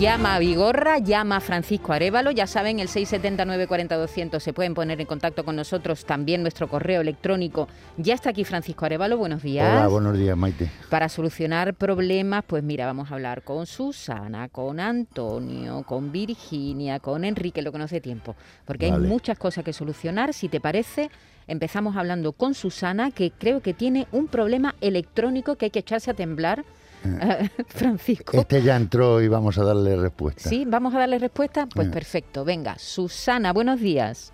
Llama 0.00 0.36
a 0.36 0.38
Vigorra, 0.38 0.96
llama 0.96 1.36
a 1.36 1.40
Francisco 1.40 1.92
Arevalo, 1.92 2.30
ya 2.30 2.46
saben, 2.46 2.80
el 2.80 2.88
679 2.88 3.66
40 3.66 3.98
200 3.98 4.42
se 4.42 4.54
pueden 4.54 4.72
poner 4.72 4.98
en 4.98 5.06
contacto 5.06 5.44
con 5.44 5.56
nosotros, 5.56 6.06
también 6.06 6.40
nuestro 6.40 6.68
correo 6.68 7.02
electrónico. 7.02 7.68
Ya 7.98 8.14
está 8.14 8.30
aquí 8.30 8.44
Francisco 8.44 8.86
Arevalo, 8.86 9.18
buenos 9.18 9.42
días. 9.42 9.70
Hola, 9.70 9.88
buenos 9.88 10.16
días, 10.16 10.34
Maite. 10.38 10.70
Para 10.88 11.10
solucionar 11.10 11.74
problemas, 11.74 12.44
pues 12.46 12.62
mira, 12.62 12.86
vamos 12.86 13.10
a 13.10 13.14
hablar 13.14 13.42
con 13.42 13.66
Susana, 13.66 14.48
con 14.48 14.80
Antonio, 14.80 15.82
con 15.82 16.10
Virginia, 16.10 16.98
con 16.98 17.26
Enrique, 17.26 17.60
lo 17.60 17.70
que 17.70 17.76
nos 17.76 17.90
dé 17.90 18.00
tiempo, 18.00 18.36
porque 18.64 18.86
hay 18.86 18.92
muchas 18.92 19.36
cosas 19.38 19.64
que 19.64 19.74
solucionar. 19.74 20.32
Si 20.32 20.48
te 20.48 20.60
parece, 20.60 21.10
empezamos 21.46 21.98
hablando 21.98 22.32
con 22.32 22.54
Susana, 22.54 23.10
que 23.10 23.32
creo 23.32 23.60
que 23.60 23.74
tiene 23.74 24.06
un 24.12 24.28
problema 24.28 24.76
electrónico 24.80 25.56
que 25.56 25.66
hay 25.66 25.70
que 25.70 25.80
echarse 25.80 26.10
a 26.10 26.14
temblar. 26.14 26.64
Francisco. 27.68 28.36
Este 28.38 28.62
ya 28.62 28.76
entró 28.76 29.20
y 29.20 29.28
vamos 29.28 29.58
a 29.58 29.64
darle 29.64 29.96
respuesta. 29.96 30.48
Sí, 30.48 30.64
vamos 30.66 30.94
a 30.94 30.98
darle 30.98 31.18
respuesta. 31.18 31.66
Pues 31.66 31.88
Eh. 31.88 31.90
perfecto. 31.90 32.44
Venga, 32.44 32.76
Susana, 32.78 33.52
buenos 33.52 33.80
días. 33.80 34.32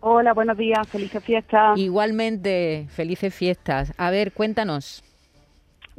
Hola, 0.00 0.32
buenos 0.32 0.56
días, 0.56 0.86
felices 0.88 1.22
fiestas. 1.24 1.76
Igualmente, 1.78 2.86
felices 2.90 3.34
fiestas. 3.34 3.92
A 3.96 4.10
ver, 4.10 4.32
cuéntanos. 4.32 5.02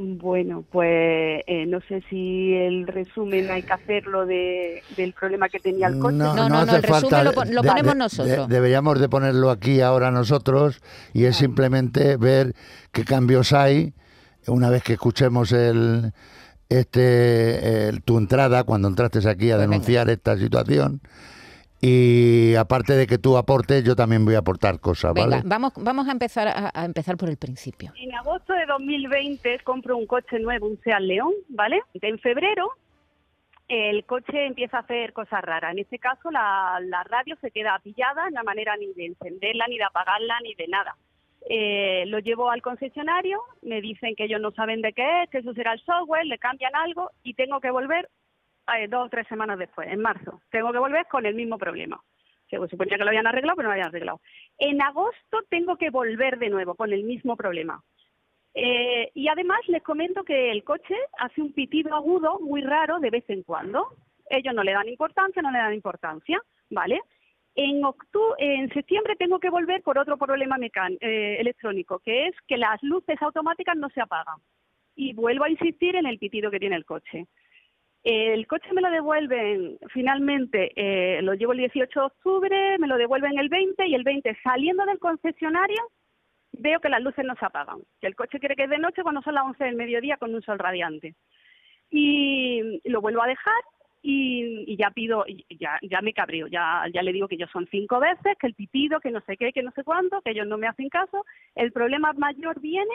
Bueno, 0.02 0.64
pues 0.72 1.44
eh, 1.45 1.66
no 1.68 1.82
sé 1.82 2.02
si 2.09 2.54
el 2.54 2.88
resumen 2.88 3.52
hay 3.52 3.64
que 3.64 3.73
hacerlo 3.73 4.26
de, 4.26 4.81
del 4.95 5.12
problema 5.12 5.50
que 5.50 5.59
tenía 5.59 5.88
el 5.88 6.00
coche. 6.00 6.16
No, 6.16 6.34
no, 6.34 6.48
no, 6.48 6.59
hace 6.59 6.78
el 6.78 6.84
resumen 6.84 7.26
lo 7.26 7.31
lo 7.44 7.64
ponemos 7.64 7.95
nosotros. 7.98 8.48
deberíamos 8.48 8.98
de 9.02 9.09
ponerlo 9.09 9.50
aquí 9.50 9.81
ahora 9.81 10.09
nosotros 10.09 10.80
y 11.14 11.26
es 11.26 11.36
simplemente 11.36 12.16
ver 12.16 12.54
qué 12.94 13.04
cambios 13.04 13.52
hay 13.52 13.94
una 14.50 14.69
vez 14.69 14.83
que 14.83 14.94
escuchemos 14.94 15.52
el 15.52 16.11
este 16.69 17.88
el- 17.89 18.03
tu 18.03 18.17
entrada 18.17 18.64
cuando 18.64 18.88
entraste 18.88 19.19
aquí 19.19 19.52
a 19.52 19.55
Pues 19.55 19.58
venga. 19.58 19.58
denunciar 19.61 20.09
esta 20.09 20.38
situación 20.38 21.02
y 21.81 22.55
aparte 22.55 22.94
de 22.94 23.08
que 23.08 23.17
tú 23.17 23.38
aportes 23.38 23.83
yo 23.83 23.95
también 23.95 24.25
voy 24.25 24.36
a 24.36 24.39
aportar 24.39 24.80
cosas, 24.80 25.14
Venga, 25.14 25.38
¿vale? 25.38 25.42
vamos, 25.45 25.73
vamos 25.77 26.08
a 26.08 26.11
empezar 26.11 26.47
a, 26.50 26.72
a 26.73 26.86
empezar 26.86 27.16
por 27.16 27.30
el 27.30 27.38
principio. 27.38 27.94
En 27.97 28.14
agosto 28.16 28.52
de 28.53 28.66
2020 28.66 29.59
compro 29.64 29.95
un 29.97 30.05
coche 30.05 30.39
nuevo, 30.39 30.67
un 30.67 30.77
Seat 30.83 31.00
León, 31.02 31.31
¿vale? 31.47 31.80
En 32.02 32.20
febrero 32.20 32.70
el 33.70 34.03
coche 34.05 34.45
empieza 34.47 34.77
a 34.77 34.80
hacer 34.81 35.14
cosas 35.14 35.42
raras. 35.44 35.72
En 35.72 35.80
este 35.80 36.00
caso 36.00 36.30
la, 36.31 36.80
la 36.83 37.03
radio 37.03 37.38
se 37.39 37.52
queda 37.52 37.80
pillada, 37.83 38.27
en 38.27 38.33
la 38.33 38.44
manera 38.44 38.75
ni 38.77 38.88
de 38.94 39.05
encenderla, 39.05 39.66
ni 39.70 39.77
de 39.77 39.83
apagarla, 39.86 40.36
ni 40.44 40.53
de 40.55 40.67
nada. 40.67 40.95
Eh, 41.48 42.04
lo 42.08 42.20
llevo 42.20 42.50
al 42.52 42.62
concesionario, 42.62 43.42
me 43.62 43.82
dicen 43.82 44.16
que 44.16 44.26
ellos 44.26 44.42
no 44.42 44.52
saben 44.52 44.82
de 44.82 44.94
qué 44.94 45.23
es, 45.23 45.30
que 45.30 45.40
eso 45.40 45.54
será 45.54 45.73
el 45.73 45.80
software, 45.82 46.26
le 46.26 46.38
cambian 46.38 46.76
algo 46.76 47.12
y 47.23 47.34
tengo 47.34 47.59
que 47.59 47.72
volver 47.72 48.09
eh, 48.78 48.88
dos 48.88 49.08
o 49.08 49.09
tres 49.09 49.28
semanas 49.28 49.58
después, 49.58 49.88
en 49.90 50.02
marzo. 50.02 50.42
Tengo 50.52 50.72
que 50.72 50.80
volver 50.80 51.06
con 51.08 51.26
el 51.26 51.36
mismo 51.36 51.58
problema. 51.58 52.02
Se 52.50 52.58
suponía 52.67 52.98
que 52.98 53.04
lo 53.04 53.10
habían 53.10 53.28
arreglado, 53.28 53.56
pero 53.56 53.67
no 53.67 53.70
lo 53.70 53.73
habían 53.73 53.90
arreglado. 53.90 54.22
En 54.58 54.82
agosto 54.82 55.40
tengo 55.50 55.78
que 55.78 55.92
volver 55.92 56.40
de 56.40 56.50
nuevo 56.50 56.76
con 56.76 56.92
el 56.92 57.04
mismo 57.04 57.36
problema. 57.36 57.82
Eh, 58.56 59.12
y 59.14 59.28
además 59.28 59.60
les 59.67 59.84
comento 59.84 60.23
que 60.23 60.52
el 60.52 60.64
coche 60.64 60.95
hace 61.20 61.42
un 61.42 61.54
pitido 61.54 61.94
agudo 61.95 62.40
muy 62.40 62.62
raro 62.62 63.00
de 63.00 63.12
vez 63.12 63.30
en 63.30 63.44
cuando. 63.44 63.88
Ellos 64.30 64.54
no 64.54 64.64
le 64.64 64.73
dan 64.73 64.90
importancia, 64.90 65.42
no 65.42 65.52
le 65.52 65.60
dan 65.60 65.73
importancia, 65.73 66.42
¿vale? 66.70 67.00
En 67.55 67.81
octu- 67.81 68.36
en 68.38 68.69
septiembre 68.73 69.16
tengo 69.17 69.39
que 69.39 69.50
volver 69.50 69.81
por 69.81 69.97
otro 69.97 70.17
problema 70.17 70.58
mecan- 70.58 70.97
eh, 71.02 71.38
electrónico, 71.39 72.00
que 72.00 72.28
es 72.28 72.36
que 72.47 72.58
las 72.58 72.82
luces 72.83 73.21
automáticas 73.21 73.76
no 73.76 73.89
se 73.89 74.02
apagan. 74.02 74.37
Y 74.95 75.14
vuelvo 75.14 75.45
a 75.45 75.49
insistir 75.49 75.95
en 75.95 76.05
el 76.05 76.20
pitido 76.20 76.52
que 76.52 76.60
tiene 76.60 76.76
el 76.76 76.86
coche. 76.86 77.26
El 78.04 78.48
coche 78.48 78.71
me 78.73 78.82
lo 78.82 78.89
devuelven 78.92 79.77
finalmente, 79.93 80.71
eh, 80.76 81.21
lo 81.21 81.33
llevo 81.33 81.52
el 81.52 81.58
18 81.60 81.99
de 81.99 82.05
octubre, 82.05 82.77
me 82.80 82.87
lo 82.87 82.95
devuelven 82.98 83.37
el 83.37 83.49
20 83.49 83.87
y 83.87 83.93
el 83.93 84.04
20 84.04 84.37
saliendo 84.42 84.86
del 84.86 84.99
concesionario 84.99 85.81
veo 86.54 86.80
que 86.80 86.89
las 86.89 87.02
luces 87.02 87.26
no 87.26 87.36
se 87.36 87.45
apagan, 87.45 87.80
que 87.99 88.08
el 88.08 88.16
coche 88.16 88.39
quiere 88.39 88.55
que 88.55 88.64
es 88.64 88.70
de 88.70 88.77
noche 88.77 89.04
cuando 89.04 89.21
son 89.21 89.36
las 89.36 89.43
11 89.43 89.64
del 89.66 89.76
mediodía 89.76 90.16
con 90.17 90.33
un 90.33 90.42
sol 90.42 90.60
radiante. 90.60 91.16
Y 91.89 92.81
lo 92.89 93.02
vuelvo 93.02 93.21
a 93.21 93.27
dejar 93.27 93.61
y, 94.02 94.64
y 94.71 94.77
ya 94.77 94.92
pido, 94.92 95.26
y 95.27 95.45
ya, 95.58 95.77
ya 95.82 96.02
me 96.02 96.14
cabreo, 96.14 96.48
ya, 96.48 96.83
ya 96.93 97.02
le 97.02 97.11
digo 97.11 97.27
que 97.27 97.37
yo 97.37 97.48
son 97.48 97.67
cinco 97.70 97.99
veces, 97.99 98.37
que 98.39 98.48
el 98.48 98.54
pitido, 98.54 98.99
que 98.99 99.11
no 99.11 99.21
sé 99.21 99.37
qué, 99.37 99.52
que 99.52 99.64
no 99.64 99.71
sé 99.71 99.83
cuánto, 99.83 100.21
que 100.21 100.32
ellos 100.32 100.48
no 100.48 100.58
me 100.58 100.67
hacen 100.67 100.89
caso. 100.89 101.26
El 101.55 101.71
problema 101.71 102.14
mayor 102.14 102.60
viene 102.60 102.93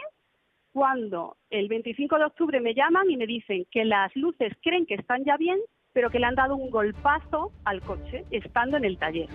cuando 0.73 1.37
el 1.51 1.69
25 1.69 2.19
de 2.19 2.25
octubre 2.25 2.61
me 2.61 2.75
llaman 2.75 3.11
y 3.11 3.17
me 3.17 3.27
dicen 3.27 3.67
que 3.71 3.85
las 3.85 4.15
luces 4.17 4.53
creen 4.63 4.87
que 4.87 4.95
están 4.95 5.25
ya 5.25 5.37
bien, 5.37 5.59
pero 5.93 6.11
que 6.11 6.19
le 6.19 6.27
han 6.27 6.35
dado 6.35 6.57
un 6.57 6.71
golpazo 6.71 7.53
al 7.65 7.81
coche 7.83 8.25
estando 8.31 8.77
en 8.77 8.85
el 8.85 8.99
taller. 8.99 9.29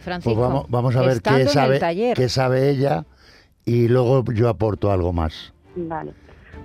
Francisco. 0.00 0.38
Pues 0.38 0.48
vamos, 0.48 0.66
vamos 0.68 0.96
a 0.96 1.00
ver 1.00 1.22
qué 1.22 1.46
sabe, 1.46 1.80
qué 2.14 2.28
sabe 2.28 2.70
ella 2.70 3.04
y 3.64 3.88
luego 3.88 4.22
yo 4.32 4.48
aporto 4.48 4.92
algo 4.92 5.12
más. 5.12 5.54
Vale. 5.74 6.12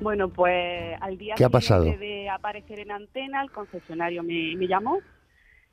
Bueno, 0.02 0.30
pues 0.30 0.96
al 1.02 1.18
día 1.18 1.36
¿Qué 1.36 1.44
ha 1.46 1.50
pasado? 1.50 1.84
de 1.86 2.30
aparecer 2.30 2.80
en 2.80 2.92
antena, 2.92 3.42
el 3.42 3.52
concesionario 3.52 4.24
me, 4.24 4.56
me 4.56 4.68
llamó, 4.68 5.00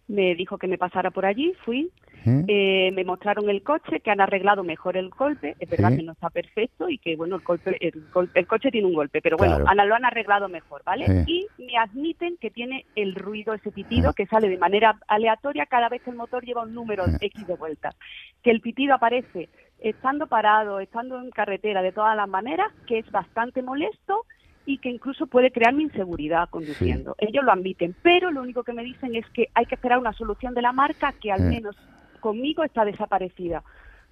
me 0.09 0.35
dijo 0.35 0.59
que 0.59 0.69
me 0.69 0.79
pasara 0.79 1.11
por 1.11 1.27
allí, 1.27 1.53
fui, 1.65 1.91
¿eh? 2.25 2.45
eh, 2.49 2.91
me 2.93 3.05
mostraron 3.05 3.49
el 3.51 3.63
coche, 3.63 4.01
que 4.01 4.11
han 4.11 4.21
arreglado 4.21 4.65
mejor 4.65 4.97
el 4.97 5.11
golpe, 5.11 5.57
es 5.59 5.69
verdad 5.69 5.97
que 5.97 6.03
no 6.03 6.13
está 6.13 6.31
perfecto 6.31 6.89
y 6.89 6.99
que 6.99 7.17
bueno, 7.17 7.37
el, 7.37 7.43
golpe, 7.43 7.77
el, 7.81 8.47
coche 8.47 8.71
tiene 8.71 8.87
un 8.87 8.95
golpe, 8.95 9.21
pero 9.21 9.37
bueno, 9.37 9.59
Claro. 9.59 9.85
lo 9.87 9.95
han 9.95 10.05
arreglado 10.05 10.49
mejor, 10.49 10.83
¿vale? 10.85 11.25
Y 11.27 11.47
me 11.59 11.77
admiten 11.77 12.37
que 12.41 12.51
tiene 12.51 12.85
el 12.95 13.15
ruido, 13.15 13.55
ese 13.55 13.71
pitido 13.71 14.13
que 14.13 14.27
sale 14.27 14.49
de 14.49 14.59
manera 14.59 14.99
aleatoria 15.09 15.67
cada 15.67 15.89
vez 15.89 16.03
que 16.03 16.11
el 16.11 16.17
motor 16.17 16.45
lleva 16.45 16.63
un 16.63 16.75
número. 16.75 17.05
X 17.21 17.47
de 17.47 17.55
vueltas, 17.55 17.97
que 18.43 18.51
el 18.51 18.61
pitido 18.61 18.95
aparece 18.95 19.49
estando 19.81 20.27
parado, 20.27 20.81
estando 20.81 21.21
en 21.21 21.31
carretera, 21.31 21.83
de 21.83 21.93
todas 21.93 22.17
las 22.17 22.29
maneras, 22.29 22.73
que 22.87 22.99
es 22.99 23.11
bastante 23.11 23.63
molesto 23.63 24.25
y 24.65 24.79
que 24.79 24.89
incluso 24.91 25.27
puede 25.27 25.51
crearme 25.53 25.85
inseguridad 25.85 26.49
conduciendo. 26.51 27.15
Ellos 27.19 27.45
lo 27.45 27.53
admiten, 27.53 27.95
pero 28.03 28.31
lo 28.31 28.43
único 28.43 28.65
que 28.65 28.73
me 28.73 28.83
dicen 28.83 29.15
es 29.15 29.25
que 29.31 29.49
hay 29.55 29.67
que 29.67 29.77
esperar 29.77 29.99
una 29.99 30.13
solución 30.13 30.55
de 30.55 30.63
la 30.63 30.73
marca 30.73 31.13
que 31.13 31.31
al 31.31 31.41
Eh. 31.43 31.49
menos 31.57 31.77
conmigo 32.21 32.65
está 32.65 32.85
desaparecida. 32.85 33.63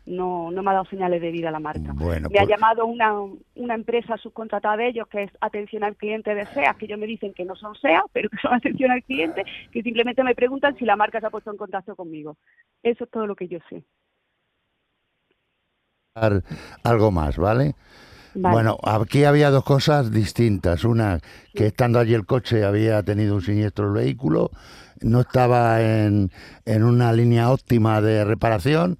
No, 0.06 0.50
no 0.50 0.62
me 0.62 0.70
ha 0.70 0.74
dado 0.74 0.84
señales 0.84 1.20
de 1.22 1.30
vida 1.30 1.50
la 1.50 1.60
marca. 1.60 1.92
Bueno, 1.94 2.28
me 2.30 2.38
ha 2.38 2.42
pues- 2.42 2.48
llamado 2.50 2.84
una, 2.84 3.14
una 3.54 3.74
empresa 3.74 4.18
subcontratada 4.18 4.76
de 4.76 4.88
ellos 4.88 5.08
que 5.08 5.22
es 5.24 5.30
atención 5.40 5.82
al 5.82 5.96
cliente 5.96 6.34
de 6.34 6.44
SEA, 6.44 6.74
que 6.74 6.84
ellos 6.84 6.98
me 6.98 7.06
dicen 7.06 7.32
que 7.32 7.46
no 7.46 7.56
son 7.56 7.74
SEA, 7.74 8.04
pero 8.12 8.28
que 8.28 8.36
son 8.36 8.52
atención 8.52 8.90
al 8.90 9.02
cliente, 9.02 9.44
que 9.72 9.82
simplemente 9.82 10.22
me 10.22 10.34
preguntan 10.34 10.76
si 10.76 10.84
la 10.84 10.94
marca 10.94 11.20
se 11.20 11.26
ha 11.26 11.30
puesto 11.30 11.50
en 11.50 11.56
contacto 11.56 11.96
conmigo. 11.96 12.36
Eso 12.82 13.04
es 13.04 13.10
todo 13.10 13.26
lo 13.26 13.34
que 13.34 13.48
yo 13.48 13.58
sé. 13.70 13.82
Algo 16.84 17.10
más, 17.10 17.36
¿vale? 17.38 17.74
Vale. 18.36 18.54
Bueno, 18.54 18.78
aquí 18.84 19.24
había 19.24 19.50
dos 19.50 19.64
cosas 19.64 20.12
distintas. 20.12 20.84
Una, 20.84 21.18
que 21.52 21.66
estando 21.66 21.98
allí 21.98 22.14
el 22.14 22.24
coche 22.24 22.64
había 22.64 23.02
tenido 23.02 23.34
un 23.34 23.42
siniestro 23.42 23.88
el 23.88 23.94
vehículo, 23.94 24.52
no 25.00 25.22
estaba 25.22 25.82
en, 25.82 26.30
en 26.66 26.84
una 26.84 27.12
línea 27.12 27.50
óptima 27.50 28.00
de 28.00 28.24
reparación. 28.24 28.96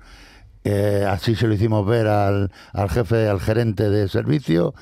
Eh, 0.65 1.07
así 1.09 1.35
se 1.37 1.47
lo 1.47 1.55
hicimos 1.55 1.87
ver 1.87 2.09
al, 2.09 2.51
al 2.73 2.91
jefe, 2.91 3.29
al 3.29 3.41
gerente 3.41 3.91
de 3.91 4.09
servicio. 4.09 4.75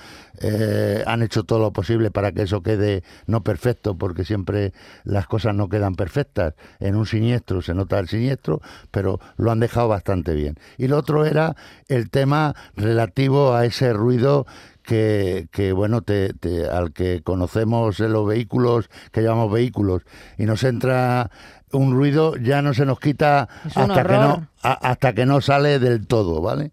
eh, 0.43 1.05
han 1.07 1.23
hecho 1.23 1.45
todo 1.45 1.59
lo 1.59 1.73
posible 1.73 2.11
para 2.11 2.33
que 2.33 2.43
eso 2.43 2.63
quede 2.63 3.03
no 3.27 3.43
perfecto, 3.43 3.97
porque 3.97 4.25
siempre 4.25 4.73
las 5.05 5.27
cosas 5.27 5.55
no 5.55 5.69
quedan 5.69 5.95
perfectas. 5.95 6.55
En 6.81 6.97
un 6.97 7.07
siniestro 7.07 7.63
se 7.63 7.75
nota 7.75 7.99
el 7.99 8.09
siniestro, 8.09 8.61
pero 8.91 9.21
lo 9.37 9.51
han 9.51 9.61
dejado 9.61 9.89
bastante 9.89 10.35
bien. 10.35 10.57
Y 10.79 10.89
lo 10.89 10.99
otro 10.99 11.25
era 11.27 11.57
el 11.89 12.11
tema 12.11 12.55
relativo 12.77 13.55
a 13.55 13.65
ese 13.67 13.93
ruido 13.93 14.47
que, 14.83 15.49
que, 15.53 15.73
bueno, 15.73 16.03
te, 16.03 16.33
al 16.71 16.93
que 16.93 17.23
conocemos 17.23 18.01
en 18.01 18.13
los 18.13 18.27
vehículos, 18.27 18.91
que 19.13 19.23
llamamos 19.23 19.53
vehículos, 19.53 20.03
y 20.39 20.47
nos 20.47 20.65
entra 20.65 21.31
un 21.73 21.93
ruido, 21.95 22.37
ya 22.37 22.63
no 22.63 22.75
se 22.75 22.85
nos 22.87 23.01
quita 23.01 23.49
hasta 23.83 24.03
que 24.03 24.09
no 24.29 24.49
a- 24.63 24.73
hasta 24.91 25.13
que 25.15 25.27
no 25.27 25.41
sale 25.41 25.79
del 25.79 26.07
todo, 26.07 26.41
¿vale? 26.41 26.71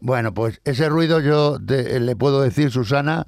Bueno, 0.00 0.32
pues 0.34 0.60
ese 0.64 0.88
ruido 0.88 1.20
yo 1.20 1.58
te- 1.64 2.00
le 2.00 2.16
puedo 2.16 2.40
decir, 2.42 2.70
Susana, 2.70 3.26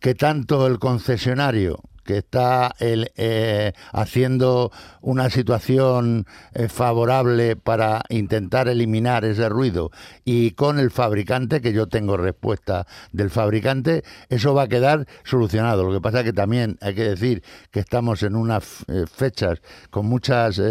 que 0.00 0.14
tanto 0.14 0.66
el 0.66 0.78
concesionario 0.78 1.80
que 2.08 2.16
está 2.16 2.74
el, 2.78 3.12
eh, 3.16 3.74
haciendo 3.92 4.72
una 5.02 5.28
situación 5.28 6.24
eh, 6.54 6.68
favorable 6.68 7.54
para 7.54 8.00
intentar 8.08 8.66
eliminar 8.68 9.26
ese 9.26 9.50
ruido 9.50 9.90
y 10.24 10.52
con 10.52 10.78
el 10.78 10.90
fabricante, 10.90 11.60
que 11.60 11.74
yo 11.74 11.86
tengo 11.86 12.16
respuesta 12.16 12.86
del 13.12 13.28
fabricante, 13.28 14.04
eso 14.30 14.54
va 14.54 14.62
a 14.62 14.68
quedar 14.68 15.06
solucionado. 15.22 15.84
Lo 15.84 15.92
que 15.92 16.00
pasa 16.00 16.24
que 16.24 16.32
también 16.32 16.78
hay 16.80 16.94
que 16.94 17.10
decir 17.10 17.42
que 17.70 17.80
estamos 17.80 18.22
en 18.22 18.36
unas 18.36 18.86
eh, 18.88 19.04
fechas 19.14 19.60
con 19.90 20.06
muchas 20.06 20.62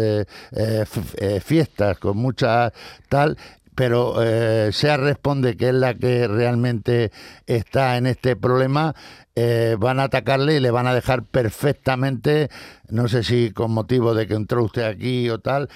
fiestas, 1.44 1.98
con 2.00 2.16
muchas 2.16 2.72
tal, 3.08 3.36
pero 3.78 4.20
eh, 4.20 4.70
SEA 4.72 4.96
responde 4.96 5.56
que 5.56 5.68
es 5.68 5.74
la 5.74 5.94
que 5.94 6.26
realmente 6.26 7.12
está 7.46 7.96
en 7.96 8.08
este 8.08 8.34
problema, 8.34 8.96
eh, 9.40 9.76
van 9.78 10.00
a 10.00 10.04
atacarle 10.04 10.56
y 10.56 10.60
le 10.60 10.72
van 10.72 10.88
a 10.88 10.94
dejar 10.94 11.22
perfectamente, 11.22 12.50
no 12.88 13.06
sé 13.06 13.22
si 13.22 13.52
con 13.52 13.70
motivo 13.70 14.12
de 14.12 14.26
que 14.26 14.34
entró 14.34 14.64
usted 14.64 14.82
aquí 14.82 15.30
o 15.30 15.38
tal, 15.38 15.68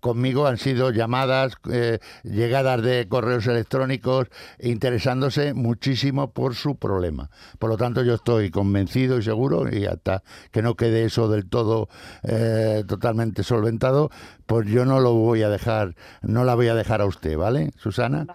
conmigo 0.00 0.48
han 0.48 0.58
sido 0.58 0.90
llamadas, 0.90 1.52
eh, 1.70 2.00
llegadas 2.24 2.82
de 2.82 3.06
correos 3.08 3.46
electrónicos, 3.46 4.26
interesándose 4.58 5.54
muchísimo 5.54 6.32
por 6.32 6.56
su 6.56 6.74
problema. 6.74 7.30
Por 7.60 7.70
lo 7.70 7.76
tanto, 7.76 8.02
yo 8.02 8.14
estoy 8.14 8.50
convencido 8.50 9.16
y 9.16 9.22
seguro, 9.22 9.72
y 9.72 9.86
hasta 9.86 10.24
que 10.50 10.60
no 10.62 10.74
quede 10.74 11.04
eso 11.04 11.28
del 11.28 11.48
todo 11.48 11.88
eh, 12.24 12.82
totalmente 12.88 13.44
solventado, 13.44 14.10
pues 14.46 14.66
yo 14.66 14.84
no 14.84 14.98
lo 14.98 15.14
voy 15.14 15.44
a 15.44 15.48
dejar, 15.48 15.94
no 16.20 16.42
la 16.42 16.56
voy 16.56 16.66
a 16.66 16.74
dejar 16.74 17.00
a 17.00 17.06
usted, 17.06 17.36
¿vale, 17.36 17.70
Susana? 17.76 18.26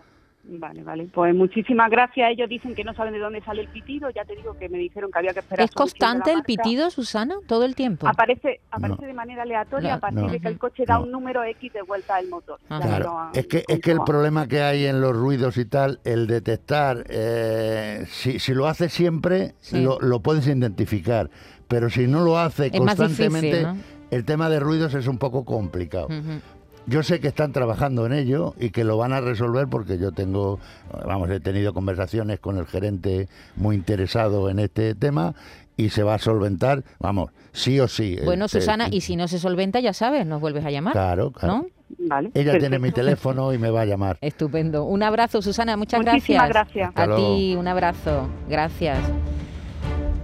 Vale, 0.51 0.83
vale. 0.83 1.07
Pues 1.13 1.35
muchísimas 1.35 1.91
gracias. 1.91 2.31
Ellos 2.31 2.49
dicen 2.49 2.73
que 2.73 2.83
no 2.83 2.93
saben 2.95 3.13
de 3.13 3.19
dónde 3.19 3.41
sale 3.43 3.61
el 3.61 3.67
pitido. 3.67 4.09
Ya 4.09 4.25
te 4.25 4.35
digo 4.35 4.57
que 4.57 4.67
me 4.67 4.77
dijeron 4.79 5.11
que 5.11 5.19
había 5.19 5.33
que 5.33 5.39
esperar. 5.39 5.63
¿Es 5.65 5.71
constante 5.71 6.31
el 6.31 6.41
pitido, 6.43 6.89
Susana, 6.89 7.35
todo 7.47 7.65
el 7.65 7.75
tiempo? 7.75 8.07
Aparece, 8.07 8.61
aparece 8.71 9.01
No. 9.01 9.07
de 9.07 9.13
manera 9.13 9.43
aleatoria 9.43 9.89
No, 9.91 9.95
a 9.95 9.99
partir 9.99 10.21
no. 10.23 10.29
de 10.31 10.39
que 10.39 10.47
el 10.47 10.57
coche 10.57 10.85
da 10.87 10.95
No. 10.97 11.03
un 11.03 11.11
número 11.11 11.43
X 11.43 11.71
de 11.73 11.81
vuelta 11.83 12.15
al 12.15 12.27
motor. 12.29 12.59
Lo 12.69 12.79
Claro, 12.79 13.29
es 13.33 13.45
que, 13.47 13.63
es 13.67 13.79
que 13.79 13.91
el 13.91 13.99
problema 14.05 14.47
que 14.47 14.61
hay 14.61 14.85
en 14.85 15.01
los 15.01 15.15
ruidos 15.15 15.57
y 15.57 15.65
tal, 15.65 15.99
el 16.03 16.25
detectar, 16.25 17.03
eh, 17.09 18.05
si, 18.07 18.39
si 18.39 18.53
lo 18.53 18.67
hace 18.67 18.89
siempre, 18.89 19.53
Sí. 19.59 19.81
lo, 19.83 19.99
lo 19.99 20.19
puedes 20.21 20.47
identificar, 20.47 21.29
pero 21.67 21.89
si 21.89 22.07
no 22.07 22.21
lo 22.23 22.39
hace 22.39 22.67
Es 22.67 22.71
constantemente, 22.71 23.47
difícil, 23.59 23.63
¿no? 23.67 23.77
el 24.09 24.25
tema 24.25 24.49
de 24.49 24.59
ruidos 24.59 24.93
es 24.95 25.05
un 25.07 25.17
poco 25.19 25.45
complicado. 25.45 26.07
Ujú. 26.07 26.41
Yo 26.85 27.03
sé 27.03 27.19
que 27.19 27.27
están 27.27 27.51
trabajando 27.51 28.05
en 28.05 28.13
ello 28.13 28.55
y 28.59 28.71
que 28.71 28.83
lo 28.83 28.97
van 28.97 29.13
a 29.13 29.21
resolver 29.21 29.67
porque 29.67 29.97
yo 29.99 30.11
tengo, 30.11 30.59
vamos, 31.05 31.29
he 31.29 31.39
tenido 31.39 31.73
conversaciones 31.73 32.39
con 32.39 32.57
el 32.57 32.65
gerente 32.65 33.27
muy 33.55 33.75
interesado 33.75 34.49
en 34.49 34.59
este 34.59 34.95
tema 34.95 35.35
y 35.77 35.89
se 35.89 36.03
va 36.03 36.15
a 36.15 36.19
solventar, 36.19 36.83
vamos, 36.99 37.31
sí 37.53 37.79
o 37.79 37.87
sí. 37.87 38.17
Bueno, 38.25 38.45
Este, 38.45 38.59
Susana, 38.59 38.87
y 38.91 39.01
si 39.01 39.15
no 39.15 39.27
se 39.27 39.39
solventa, 39.39 39.79
ya 39.79 39.93
sabes, 39.93 40.25
nos 40.25 40.41
vuelves 40.41 40.65
a 40.65 40.71
llamar. 40.71 40.93
Claro, 40.93 41.31
claro. 41.31 41.53
¿No? 41.55 41.65
Vale. 41.99 42.31
Ella 42.33 42.59
tiene 42.59 42.79
mi 42.79 42.91
teléfono 42.91 43.53
y 43.53 43.57
me 43.57 43.69
va 43.69 43.81
a 43.81 43.85
llamar. 43.85 44.17
Estupendo. 44.21 44.83
Un 44.83 45.03
abrazo, 45.03 45.41
Susana, 45.41 45.77
muchas 45.77 46.01
Muchísimas 46.01 46.49
gracias. 46.49 46.91
A 46.95 47.15
ti, 47.15 47.55
un 47.57 47.67
abrazo. 47.67 48.27
Gracias. 48.49 48.99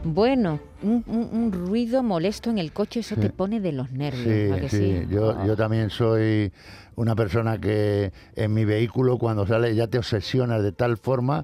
Bueno, 0.06 0.60
un, 0.84 1.04
un- 1.08 1.30
un 1.34 1.52
ruido 1.52 2.04
molesto 2.04 2.52
en 2.52 2.60
el 2.60 2.72
coche, 2.72 3.00
eso 3.00 3.16
te 3.16 3.32
pone 3.32 3.60
de 3.60 3.72
los 3.72 3.90
nervios. 3.92 4.24
Sí, 4.24 4.52
¿a 4.54 4.60
que 4.62 4.70
sí, 4.70 4.78
sí? 4.78 5.08
Yo, 5.10 5.32
Ah. 5.32 5.44
yo 5.48 5.56
también 5.58 5.90
soy 5.90 6.52
una 6.96 7.16
persona 7.16 7.60
que 7.60 8.12
en 8.36 8.54
mi 8.54 8.66
vehículo 8.66 9.18
cuando 9.18 9.48
sale 9.48 9.74
ya 9.74 9.88
te 9.88 9.98
obsesionas 9.98 10.62
de 10.62 10.72
tal 10.72 10.98
forma 10.98 11.44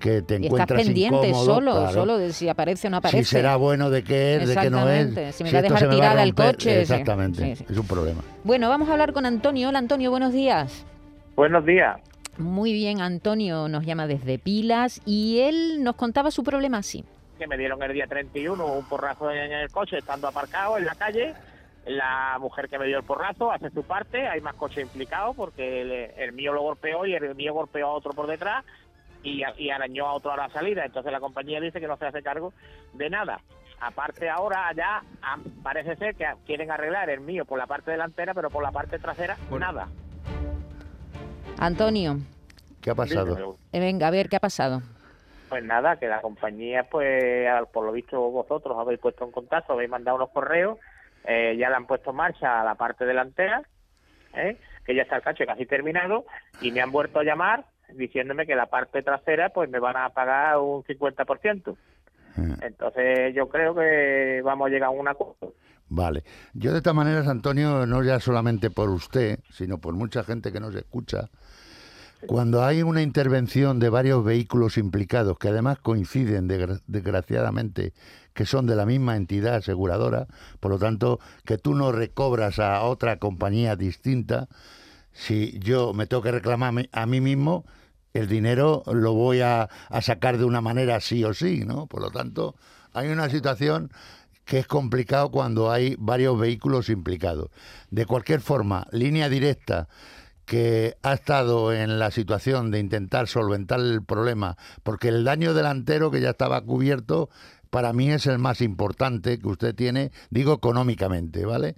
que 0.00 0.22
te 0.22 0.38
Y 0.40 0.46
estás 0.46 0.66
pendiente 0.68 1.28
incómodo, 1.28 1.44
solo, 1.44 1.72
claro. 1.72 1.92
solo 1.92 2.18
de 2.18 2.32
si 2.32 2.48
aparece 2.48 2.86
o 2.86 2.90
no 2.90 2.96
aparece. 2.96 3.24
Si 3.24 3.30
será 3.30 3.56
bueno, 3.56 3.90
de 3.90 4.02
qué 4.02 4.36
es, 4.36 4.48
de 4.48 4.56
qué 4.56 4.70
no 4.70 4.88
es. 4.88 5.08
Exactamente, 5.08 5.32
si 5.32 5.44
me 5.44 5.50
va 5.52 5.58
a 5.58 5.60
esto 5.60 5.74
dejar 5.74 5.78
se 5.80 5.84
me 5.86 5.88
va 5.88 5.92
a 5.92 5.96
tirada 6.10 6.22
el 6.22 6.34
coche. 6.34 6.80
Exactamente, 6.80 7.56
Sí, 7.56 7.64
sí. 7.66 7.72
es 7.72 7.76
un 7.78 7.86
problema. 7.86 8.22
Bueno, 8.42 8.70
vamos 8.70 8.88
a 8.88 8.92
hablar 8.92 9.12
con 9.12 9.26
Antonio. 9.26 9.68
Hola, 9.68 9.80
Antonio, 9.80 10.10
buenos 10.10 10.32
días. 10.32 10.86
Buenos 11.36 11.66
días. 11.66 12.00
Muy 12.38 12.72
bien, 12.72 13.02
Antonio 13.02 13.68
nos 13.68 13.84
llama 13.84 14.06
desde 14.06 14.38
Pilas 14.38 15.02
y 15.04 15.40
él 15.40 15.82
nos 15.82 15.96
contaba 15.96 16.30
su 16.30 16.42
problema 16.42 16.78
así. 16.78 17.04
Que 17.38 17.46
me 17.46 17.56
dieron 17.56 17.82
el 17.82 17.92
día 17.92 18.06
31 18.06 18.64
un 18.66 18.84
porrazo 18.88 19.30
en 19.30 19.52
el 19.52 19.70
coche 19.70 19.98
estando 19.98 20.26
aparcado 20.28 20.76
en 20.78 20.84
la 20.84 20.94
calle. 20.94 21.34
La 21.86 22.36
mujer 22.40 22.68
que 22.68 22.78
me 22.78 22.86
dio 22.86 22.98
el 22.98 23.04
porrazo 23.04 23.50
hace 23.50 23.70
su 23.70 23.82
parte. 23.84 24.26
Hay 24.28 24.40
más 24.40 24.54
coches 24.56 24.82
implicados 24.84 25.34
porque 25.36 25.80
el, 25.82 25.90
el 25.92 26.32
mío 26.32 26.52
lo 26.52 26.62
golpeó 26.62 27.06
y 27.06 27.14
el 27.14 27.34
mío 27.34 27.54
golpeó 27.54 27.86
a 27.86 27.92
otro 27.92 28.12
por 28.12 28.26
detrás 28.26 28.64
y, 29.22 29.42
y 29.56 29.70
arañó 29.70 30.06
a 30.06 30.14
otro 30.14 30.32
a 30.32 30.36
la 30.36 30.48
salida. 30.50 30.84
Entonces 30.84 31.12
la 31.12 31.20
compañía 31.20 31.60
dice 31.60 31.80
que 31.80 31.86
no 31.86 31.96
se 31.96 32.06
hace 32.06 32.22
cargo 32.22 32.52
de 32.92 33.08
nada. 33.08 33.40
Aparte 33.80 34.28
ahora 34.28 34.72
ya 34.74 35.02
parece 35.62 35.94
ser 35.96 36.16
que 36.16 36.26
quieren 36.44 36.70
arreglar 36.70 37.08
el 37.10 37.20
mío 37.20 37.44
por 37.44 37.58
la 37.58 37.66
parte 37.68 37.92
delantera, 37.92 38.34
pero 38.34 38.50
por 38.50 38.62
la 38.62 38.72
parte 38.72 38.98
trasera 38.98 39.36
Bueno. 39.48 39.66
nada. 39.66 39.88
Antonio, 41.58 42.18
¿Qué 42.80 42.90
ha 42.90 42.94
pasado? 42.94 43.56
Eh, 43.72 43.80
venga, 43.80 44.08
a 44.08 44.10
ver 44.10 44.28
qué 44.28 44.36
ha 44.36 44.40
pasado. 44.40 44.82
Pues 45.48 45.64
nada, 45.64 45.96
que 45.98 46.06
la 46.08 46.20
compañía, 46.20 46.84
pues 46.90 47.48
al- 47.48 47.68
por 47.68 47.84
lo 47.86 47.92
visto 47.92 48.18
vosotros 48.20 48.76
habéis 48.78 49.00
puesto 49.00 49.24
en 49.24 49.30
contacto, 49.32 49.72
habéis 49.72 49.90
mandado 49.90 50.16
unos 50.16 50.30
correos, 50.30 50.78
eh, 51.24 51.56
ya 51.58 51.68
le 51.70 51.76
han 51.76 51.86
puesto 51.86 52.10
en 52.10 52.16
marcha 52.16 52.60
a 52.60 52.64
la 52.64 52.74
parte 52.74 53.04
delantera, 53.06 53.62
¿eh? 54.34 54.58
que 54.84 54.94
ya 54.94 55.02
está 55.02 55.16
el 55.16 55.22
cacho 55.22 55.44
casi 55.46 55.66
terminado, 55.66 56.26
y 56.60 56.70
me 56.72 56.80
han 56.80 56.92
vuelto 56.92 57.18
a 57.20 57.24
llamar 57.24 57.64
diciéndome 57.94 58.46
que 58.46 58.54
la 58.54 58.66
parte 58.66 59.02
trasera 59.02 59.48
pues 59.50 59.70
me 59.70 59.78
van 59.78 59.96
a 59.96 60.10
pagar 60.10 60.58
un 60.58 60.82
50%. 60.84 61.76
Eh, 62.36 62.56
Entonces 62.62 63.34
yo 63.34 63.48
creo 63.48 63.74
que 63.74 64.40
vamos 64.44 64.66
a 64.66 64.70
llegar 64.70 64.88
a 64.88 64.90
un 64.90 65.08
acuerdo. 65.08 65.54
Vale. 65.88 66.22
Yo 66.52 66.74
de 66.74 66.82
todas 66.82 66.94
maneras, 66.96 67.26
Antonio, 67.28 67.86
no 67.86 68.02
ya 68.04 68.20
solamente 68.20 68.70
por 68.70 68.90
usted, 68.90 69.38
sino 69.50 69.78
por 69.78 69.94
mucha 69.94 70.22
gente 70.22 70.52
que 70.52 70.60
nos 70.60 70.74
escucha, 70.74 71.30
cuando 72.26 72.64
hay 72.64 72.82
una 72.82 73.02
intervención 73.02 73.78
de 73.78 73.88
varios 73.88 74.24
vehículos 74.24 74.76
implicados 74.76 75.38
que 75.38 75.48
además 75.48 75.78
coinciden, 75.78 76.48
desgra- 76.48 76.82
desgraciadamente, 76.86 77.92
que 78.34 78.46
son 78.46 78.66
de 78.66 78.76
la 78.76 78.86
misma 78.86 79.16
entidad 79.16 79.56
aseguradora, 79.56 80.26
por 80.60 80.72
lo 80.72 80.78
tanto, 80.78 81.20
que 81.44 81.58
tú 81.58 81.74
no 81.74 81.92
recobras 81.92 82.58
a 82.58 82.82
otra 82.82 83.18
compañía 83.18 83.76
distinta, 83.76 84.48
si 85.12 85.58
yo 85.60 85.92
me 85.94 86.06
tengo 86.06 86.22
que 86.22 86.32
reclamar 86.32 86.88
a 86.92 87.06
mí- 87.06 87.20
mismo, 87.20 87.64
el 88.14 88.28
dinero 88.28 88.82
lo 88.92 89.12
voy 89.14 89.40
a, 89.40 89.68
a 89.88 90.02
sacar 90.02 90.38
de 90.38 90.44
una 90.44 90.60
manera 90.60 91.00
sí 91.00 91.24
o 91.24 91.34
sí, 91.34 91.64
¿no? 91.64 91.86
Por 91.86 92.00
lo 92.00 92.10
tanto, 92.10 92.56
hay 92.92 93.08
una 93.08 93.28
situación 93.28 93.92
que 94.44 94.58
es 94.60 94.66
complicado 94.66 95.30
cuando 95.30 95.70
hay 95.70 95.94
varios 95.98 96.38
vehículos 96.38 96.88
implicados. 96.88 97.50
De 97.90 98.06
cualquier 98.06 98.40
forma, 98.40 98.86
línea 98.92 99.28
directa 99.28 99.88
que 100.48 100.96
ha 101.02 101.12
estado 101.12 101.74
en 101.74 101.98
la 101.98 102.10
situación 102.10 102.70
de 102.70 102.78
intentar 102.80 103.28
solventar 103.28 103.80
el 103.80 104.02
problema, 104.02 104.56
porque 104.82 105.08
el 105.08 105.22
daño 105.22 105.52
delantero 105.52 106.10
que 106.10 106.22
ya 106.22 106.30
estaba 106.30 106.62
cubierto, 106.62 107.28
para 107.68 107.92
mí 107.92 108.10
es 108.10 108.26
el 108.26 108.38
más 108.38 108.62
importante 108.62 109.38
que 109.38 109.46
usted 109.46 109.74
tiene, 109.74 110.10
digo 110.30 110.54
económicamente, 110.54 111.44
¿vale? 111.44 111.76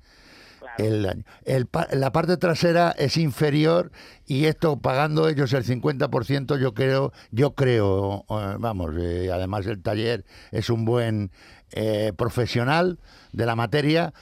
el 0.78 1.02
daño. 1.02 1.24
El 1.44 1.68
la 1.92 2.12
parte 2.12 2.36
trasera 2.36 2.94
es 2.96 3.16
inferior 3.16 3.90
y 4.24 4.44
esto 4.44 4.78
pagando 4.78 5.28
ellos 5.28 5.52
el 5.52 5.64
50% 5.64 6.56
yo 6.60 6.72
creo, 6.72 7.12
yo 7.32 7.56
creo, 7.56 8.24
eh, 8.30 8.56
vamos, 8.58 8.92
eh, 8.96 9.30
además 9.32 9.66
el 9.66 9.82
taller 9.82 10.24
es 10.52 10.70
un 10.70 10.84
buen 10.84 11.32
eh, 11.72 12.12
profesional 12.16 13.00
de 13.32 13.46
la 13.46 13.56
materia 13.56 14.14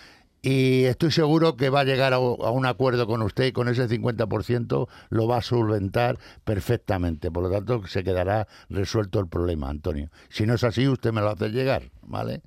y 0.42 0.84
estoy 0.84 1.10
seguro 1.10 1.56
que 1.56 1.70
va 1.70 1.80
a 1.80 1.84
llegar 1.84 2.12
a, 2.12 2.16
a 2.16 2.50
un 2.50 2.66
acuerdo 2.66 3.06
con 3.06 3.22
usted 3.22 3.46
y 3.46 3.52
con 3.52 3.68
ese 3.68 3.88
50% 3.88 4.88
lo 5.10 5.26
va 5.26 5.38
a 5.38 5.42
solventar 5.42 6.18
perfectamente. 6.44 7.30
Por 7.30 7.44
lo 7.44 7.50
tanto, 7.50 7.86
se 7.86 8.04
quedará 8.04 8.46
resuelto 8.68 9.20
el 9.20 9.28
problema, 9.28 9.68
Antonio. 9.68 10.08
Si 10.28 10.46
no 10.46 10.54
es 10.54 10.64
así, 10.64 10.86
usted 10.86 11.12
me 11.12 11.20
lo 11.20 11.30
hace 11.30 11.48
llegar, 11.48 11.82
¿vale? 12.02 12.42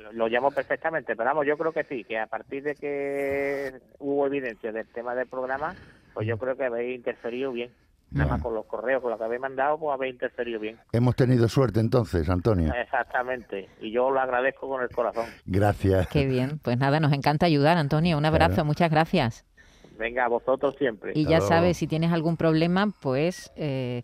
Lo, 0.00 0.12
lo 0.12 0.28
llamo 0.28 0.50
perfectamente, 0.50 1.16
pero 1.16 1.28
vamos, 1.28 1.46
yo 1.46 1.58
creo 1.58 1.72
que 1.72 1.84
sí, 1.84 2.04
que 2.04 2.18
a 2.18 2.26
partir 2.26 2.62
de 2.62 2.74
que 2.74 3.80
hubo 3.98 4.26
evidencia 4.26 4.72
del 4.72 4.86
tema 4.86 5.14
del 5.14 5.26
programa, 5.26 5.74
pues 6.14 6.26
yo 6.26 6.38
creo 6.38 6.56
que 6.56 6.64
habéis 6.64 6.96
interferido 6.96 7.52
bien. 7.52 7.70
Nada 8.12 8.30
más 8.30 8.42
con 8.42 8.54
los 8.54 8.66
correos, 8.66 9.00
con 9.02 9.10
lo 9.12 9.18
que 9.18 9.24
habéis 9.24 9.40
mandado, 9.40 9.78
pues 9.78 9.94
habéis 9.94 10.14
interferido 10.14 10.58
bien. 10.58 10.78
Hemos 10.92 11.14
tenido 11.14 11.48
suerte 11.48 11.78
entonces, 11.80 12.28
Antonio. 12.28 12.72
Exactamente. 12.74 13.68
Y 13.80 13.92
yo 13.92 14.10
lo 14.10 14.20
agradezco 14.20 14.68
con 14.68 14.82
el 14.82 14.88
corazón. 14.88 15.26
Gracias. 15.46 16.08
Qué 16.08 16.26
bien. 16.26 16.58
Pues 16.58 16.76
nada, 16.78 16.98
nos 17.00 17.12
encanta 17.12 17.46
ayudar, 17.46 17.76
Antonio. 17.78 18.18
Un 18.18 18.24
abrazo, 18.24 18.54
Claro. 18.54 18.64
muchas 18.66 18.90
gracias. 18.90 19.44
Venga, 19.98 20.24
a 20.24 20.28
vosotros 20.28 20.74
siempre. 20.78 21.12
Y 21.14 21.22
Hasta 21.24 21.30
ya 21.30 21.40
sabes, 21.40 21.76
si 21.76 21.86
tienes 21.86 22.10
algún 22.12 22.36
problema, 22.36 22.88
pues, 23.00 23.52
eh, 23.56 24.02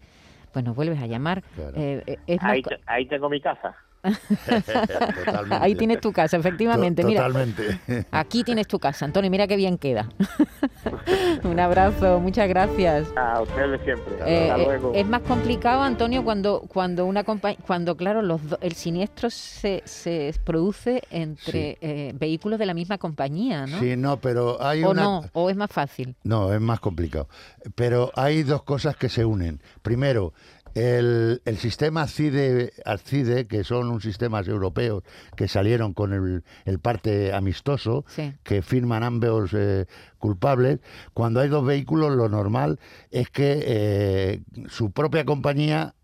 pues 0.53 0.65
nos 0.65 0.77
vuelves 0.77 1.03
a 1.03 1.07
llamar. 1.07 1.43
Claro. 1.55 1.73
Eh, 1.77 2.03
eh, 2.07 2.19
es 2.27 2.43
más 2.43 2.53
Ahí, 2.53 2.63
te- 2.63 2.81
ahí 2.87 3.07
tengo 3.09 3.29
mi 3.29 3.41
casa. 3.41 3.75
Totalmente. 5.25 5.55
Ahí 5.65 5.75
tienes 5.75 6.01
tu 6.01 6.13
casa, 6.13 6.37
efectivamente. 6.37 7.03
To- 7.03 7.09
Mira, 7.09 7.27
Totalmente. 7.27 7.81
aquí 8.11 8.45
tienes 8.45 8.67
tu 8.67 8.79
casa, 8.79 9.05
Antonio. 9.05 9.31
Mira 9.31 9.47
qué 9.47 9.57
bien 9.57 9.79
queda. 9.79 10.09
Un 11.45 11.59
abrazo, 11.61 12.21
muchas 12.21 12.49
gracias. 12.49 13.09
A 13.17 13.41
ustedes 13.43 13.81
siempre. 13.83 14.15
Eh, 14.27 14.51
Hasta 14.51 14.63
eh, 14.63 14.67
luego. 14.67 14.93
es 14.95 15.07
más 15.07 15.23
complicado, 15.23 15.83
Antonio, 15.83 16.25
cuando 16.25 16.61
cuando 16.69 17.07
una 17.07 17.25
cuando 17.25 17.97
claro 17.97 18.23
los 18.23 18.49
do- 18.49 18.59
el 18.61 18.73
siniestro 18.75 19.31
se, 19.31 19.83
se 19.85 20.35
produce 20.45 21.03
entre 21.11 21.47
Sí. 21.47 21.79
eh, 21.81 22.13
vehículos 22.15 22.59
de 22.59 22.67
la 22.67 22.75
misma 22.75 22.99
compañía, 22.99 23.67
¿no? 23.67 23.79
Sí, 23.79 23.97
no, 23.97 24.19
pero 24.21 24.63
hay 24.63 24.83
o 24.85 24.91
una... 24.91 25.03
no, 25.03 25.25
o 25.33 25.51
es 25.51 25.57
más 25.57 25.71
fácil. 25.71 26.15
No, 26.25 26.53
es 26.53 26.61
más 26.61 26.81
complicado. 26.81 27.29
Pero 27.75 28.11
hay 28.15 28.43
dos 28.43 28.63
cosas 28.63 28.97
que 28.97 29.09
se 29.09 29.25
unen. 29.25 29.61
Primero, 29.83 30.33
El, 30.77 31.41
el 31.47 31.57
sistema 31.57 32.07
CIDE, 32.07 32.75
CIDE, 33.03 33.47
que 33.47 33.65
son 33.65 33.91
un 33.91 34.03
sistemas 34.03 34.47
europeos 34.47 35.03
que 35.35 35.49
salieron 35.49 35.95
con 35.95 36.13
el, 36.13 36.45
el 36.67 36.79
parte 36.81 37.33
amistoso, 37.33 38.05
Sí. 38.09 38.35
que 38.43 38.61
firman 38.61 39.03
ambos 39.03 39.53
eh, 39.55 39.87
culpables, 40.19 40.81
cuando 41.15 41.41
hay 41.41 41.49
dos 41.49 41.65
vehículos 41.65 42.15
lo 42.15 42.29
normal 42.29 42.79
es 43.11 43.31
que 43.31 43.63
eh, 43.67 44.43
su 44.69 44.91
propia 44.91 45.25
compañía 45.25 45.95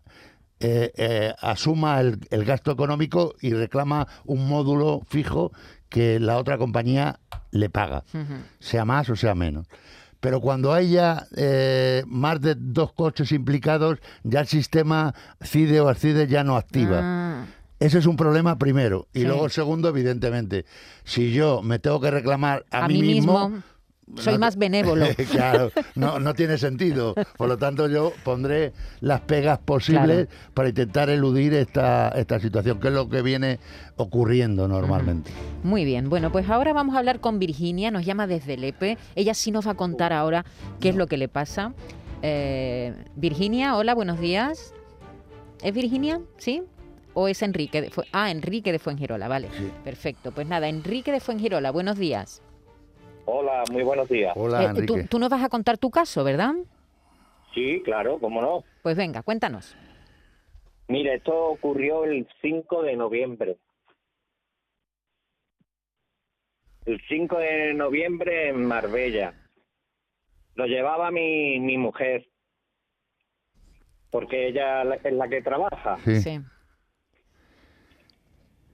eh, 0.59 0.91
eh, 0.95 1.33
asuma 1.39 1.99
el, 2.01 2.19
el 2.31 2.43
gasto 2.43 2.71
económico 2.71 3.35
y 3.41 3.53
reclama 3.53 4.07
un 4.25 4.47
módulo 4.47 5.01
fijo 5.07 5.51
que 5.89 6.19
la 6.19 6.37
otra 6.37 6.57
compañía 6.57 7.19
le 7.51 7.69
paga, 7.69 8.03
sea 8.59 8.85
más 8.85 9.07
o 9.11 9.15
sea 9.15 9.35
menos. 9.35 9.67
Pero 10.23 10.39
cuando 10.39 10.71
hay 10.71 10.91
ya 10.91 11.27
eh, 11.35 12.01
más 12.07 12.39
de 12.39 12.55
dos 12.57 12.93
coches 12.93 13.33
implicados, 13.33 13.99
ya 14.23 14.39
el 14.39 14.47
sistema 14.47 15.13
CIDE 15.43 15.81
o 15.81 15.89
ARCIDE 15.89 16.27
ya 16.27 16.45
no 16.45 16.55
activa. 16.55 16.99
Ah, 17.03 17.45
Ese 17.77 17.97
es 17.99 18.05
un 18.05 18.15
problema 18.15 18.57
primero. 18.57 19.09
Y 19.13 19.19
Sí. 19.19 19.25
luego 19.25 19.49
segundo, 19.49 19.89
evidentemente, 19.89 20.63
si 21.03 21.33
yo 21.33 21.61
me 21.61 21.77
tengo 21.77 21.99
que 21.99 22.09
reclamar 22.09 22.63
a, 22.71 22.85
a 22.85 22.87
mí 22.87 23.01
mismo, 23.01 23.51
soy 24.15 24.33
no- 24.33 24.39
más 24.39 24.57
benévolo. 24.57 25.05
claro, 25.31 25.71
no, 25.95 26.19
no 26.19 26.33
tiene 26.33 26.57
sentido. 26.57 27.15
Por 27.37 27.47
lo 27.47 27.57
tanto, 27.57 27.87
yo 27.87 28.13
pondré 28.23 28.73
las 29.01 29.21
pegas 29.21 29.59
posibles 29.59 30.27
para 30.53 30.69
intentar 30.69 31.09
eludir 31.09 31.53
esta, 31.53 32.09
esta 32.09 32.39
situación, 32.39 32.79
que 32.79 32.89
es 32.89 32.93
lo 32.93 33.09
que 33.09 33.21
viene 33.21 33.59
ocurriendo 33.95 34.67
normalmente. 34.67 35.31
Muy 35.63 35.85
bien, 35.85 36.09
bueno, 36.09 36.31
pues 36.31 36.49
ahora 36.49 36.73
vamos 36.73 36.95
a 36.95 36.99
hablar 36.99 37.19
con 37.19 37.39
Virginia, 37.39 37.91
nos 37.91 38.05
llama 38.05 38.27
desde 38.27 38.57
Lepe. 38.57 38.97
Ella 39.15 39.33
sí 39.33 39.51
nos 39.51 39.67
va 39.67 39.71
a 39.71 39.75
contar 39.75 40.13
ahora 40.13 40.45
qué 40.79 40.89
es 40.89 40.95
lo 40.95 41.07
que 41.07 41.17
le 41.17 41.27
pasa. 41.27 41.73
Eh, 42.21 42.93
Virginia, 43.15 43.75
hola, 43.75 43.93
buenos 43.93 44.19
días. 44.19 44.73
¿Es 45.61 45.73
Virginia? 45.73 46.21
¿Sí? 46.37 46.63
¿O 47.13 47.27
es 47.27 47.41
Enrique? 47.41 47.81
De 47.81 47.91
ah, 48.11 48.31
Enrique 48.31 48.71
de 48.71 48.79
Fuengirola, 48.79 49.27
vale. 49.27 49.49
Sí. 49.57 49.69
Perfecto, 49.83 50.31
pues 50.31 50.47
nada, 50.47 50.67
Enrique 50.67 51.11
de 51.11 51.19
Fuengirola, 51.19 51.71
buenos 51.71 51.97
días. 51.97 52.41
Hola, 53.25 53.63
muy 53.71 53.83
buenos 53.83 54.09
días. 54.09 54.33
Hola, 54.35 54.63
Eh, 54.63 54.65
Enrique. 54.67 54.87
tú, 54.87 55.07
tú 55.07 55.19
nos 55.19 55.29
vas 55.29 55.43
a 55.43 55.49
contar 55.49 55.77
tu 55.77 55.89
caso, 55.89 56.23
¿verdad? 56.23 56.53
Sí, 57.53 57.81
claro, 57.83 58.19
cómo 58.19 58.41
no. 58.41 58.63
Pues 58.81 58.97
venga, 58.97 59.21
cuéntanos. 59.23 59.75
Mira, 60.87 61.13
esto 61.13 61.33
ocurrió 61.45 62.03
el 62.03 62.27
5 62.41 62.83
de 62.83 62.95
noviembre. 62.95 63.57
El 66.85 66.99
5 67.07 67.37
de 67.37 67.73
noviembre 67.73 68.49
en 68.49 68.65
Marbella. 68.65 69.33
Lo 70.55 70.65
llevaba 70.65 71.09
mi, 71.09 71.59
mi 71.59 71.77
mujer, 71.77 72.27
porque 74.11 74.49
ella 74.49 74.83
es 75.03 75.13
la 75.13 75.27
que 75.29 75.41
trabaja. 75.41 75.97
Sí. 76.03 76.21
Sí. 76.21 76.39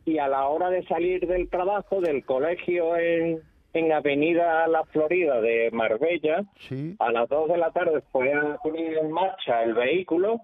Y 0.06 0.18
a 0.18 0.28
la 0.28 0.48
hora 0.48 0.70
de 0.72 0.84
salir 0.88 1.28
del 1.28 1.50
trabajo, 1.50 2.02
del 2.02 2.26
colegio 2.26 2.98
en, 2.98 3.44
en 3.74 3.92
Avenida 3.92 4.68
La 4.68 4.84
Florida 4.86 5.40
de 5.42 5.70
Marbella, 5.72 6.44
Sí. 6.68 6.96
a 7.00 7.12
las 7.12 7.30
2 7.30 7.50
de 7.50 7.58
la 7.58 7.72
tarde 7.72 8.02
fue 8.12 8.34
a 8.34 8.58
poner 8.64 8.98
en 8.98 9.12
marcha 9.12 9.64
el 9.64 9.74
vehículo 9.74 10.42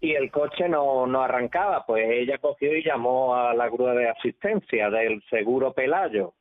y 0.00 0.12
el 0.14 0.30
coche 0.30 0.68
no, 0.68 1.06
no 1.06 1.22
arrancaba. 1.22 1.84
Pues 1.86 2.04
ella 2.08 2.38
cogió 2.38 2.76
y 2.76 2.82
llamó 2.84 3.34
a 3.34 3.54
la 3.54 3.68
grúa 3.68 3.94
de 3.94 4.08
asistencia 4.08 4.90
del 4.90 5.22
seguro 5.30 5.72
Pelayo. 5.72 6.34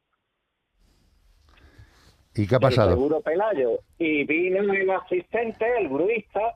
¿Y 2.36 2.48
qué 2.48 2.56
ha 2.56 2.58
El 2.58 2.62
pasado? 2.62 2.90
seguro 2.92 3.22
Pelayo. 3.22 3.80
Y 3.98 4.24
vino 4.26 4.60
el 4.74 4.90
asistente, 4.92 5.66
el 5.78 5.90
gruista, 5.90 6.54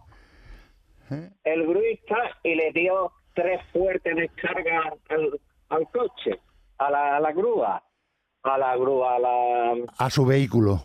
¿Eh? 1.11 1.29
el 1.43 1.67
gruista, 1.67 2.15
y 2.43 2.55
le 2.55 2.71
dio 2.71 3.11
tres 3.33 3.59
fuertes 3.73 4.15
descargas 4.15 4.93
al, 5.09 5.39
al 5.69 5.89
coche, 5.91 6.39
a 6.77 6.91
la, 6.91 7.17
a 7.17 7.19
la 7.19 7.31
grúa, 7.33 7.83
a 8.43 8.57
la 8.57 8.75
grúa, 8.77 9.15
a 9.15 9.19
la, 9.19 9.73
A 9.97 10.09
su 10.09 10.25
vehículo. 10.25 10.83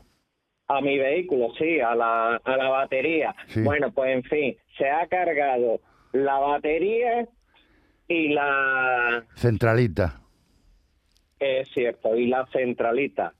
A 0.69 0.81
mi 0.81 0.99
vehículo, 0.99 1.49
sí, 1.59 1.81
a 1.81 1.95
la, 1.95 2.37
a 2.37 2.57
la 2.57 2.69
batería. 2.69 3.35
Sí. 3.49 3.63
Bueno, 3.63 3.91
pues 3.93 4.15
en 4.15 4.23
fin, 4.25 4.57
se 4.77 4.89
ha 4.89 5.07
cargado 5.07 5.81
la 6.13 6.39
batería 6.39 7.27
y 8.07 8.29
la... 8.29 9.25
Centralita. 9.35 10.21
Es 11.39 11.69
cierto, 11.73 12.17
y 12.17 12.27
la 12.27 12.47
centralita. 12.53 13.33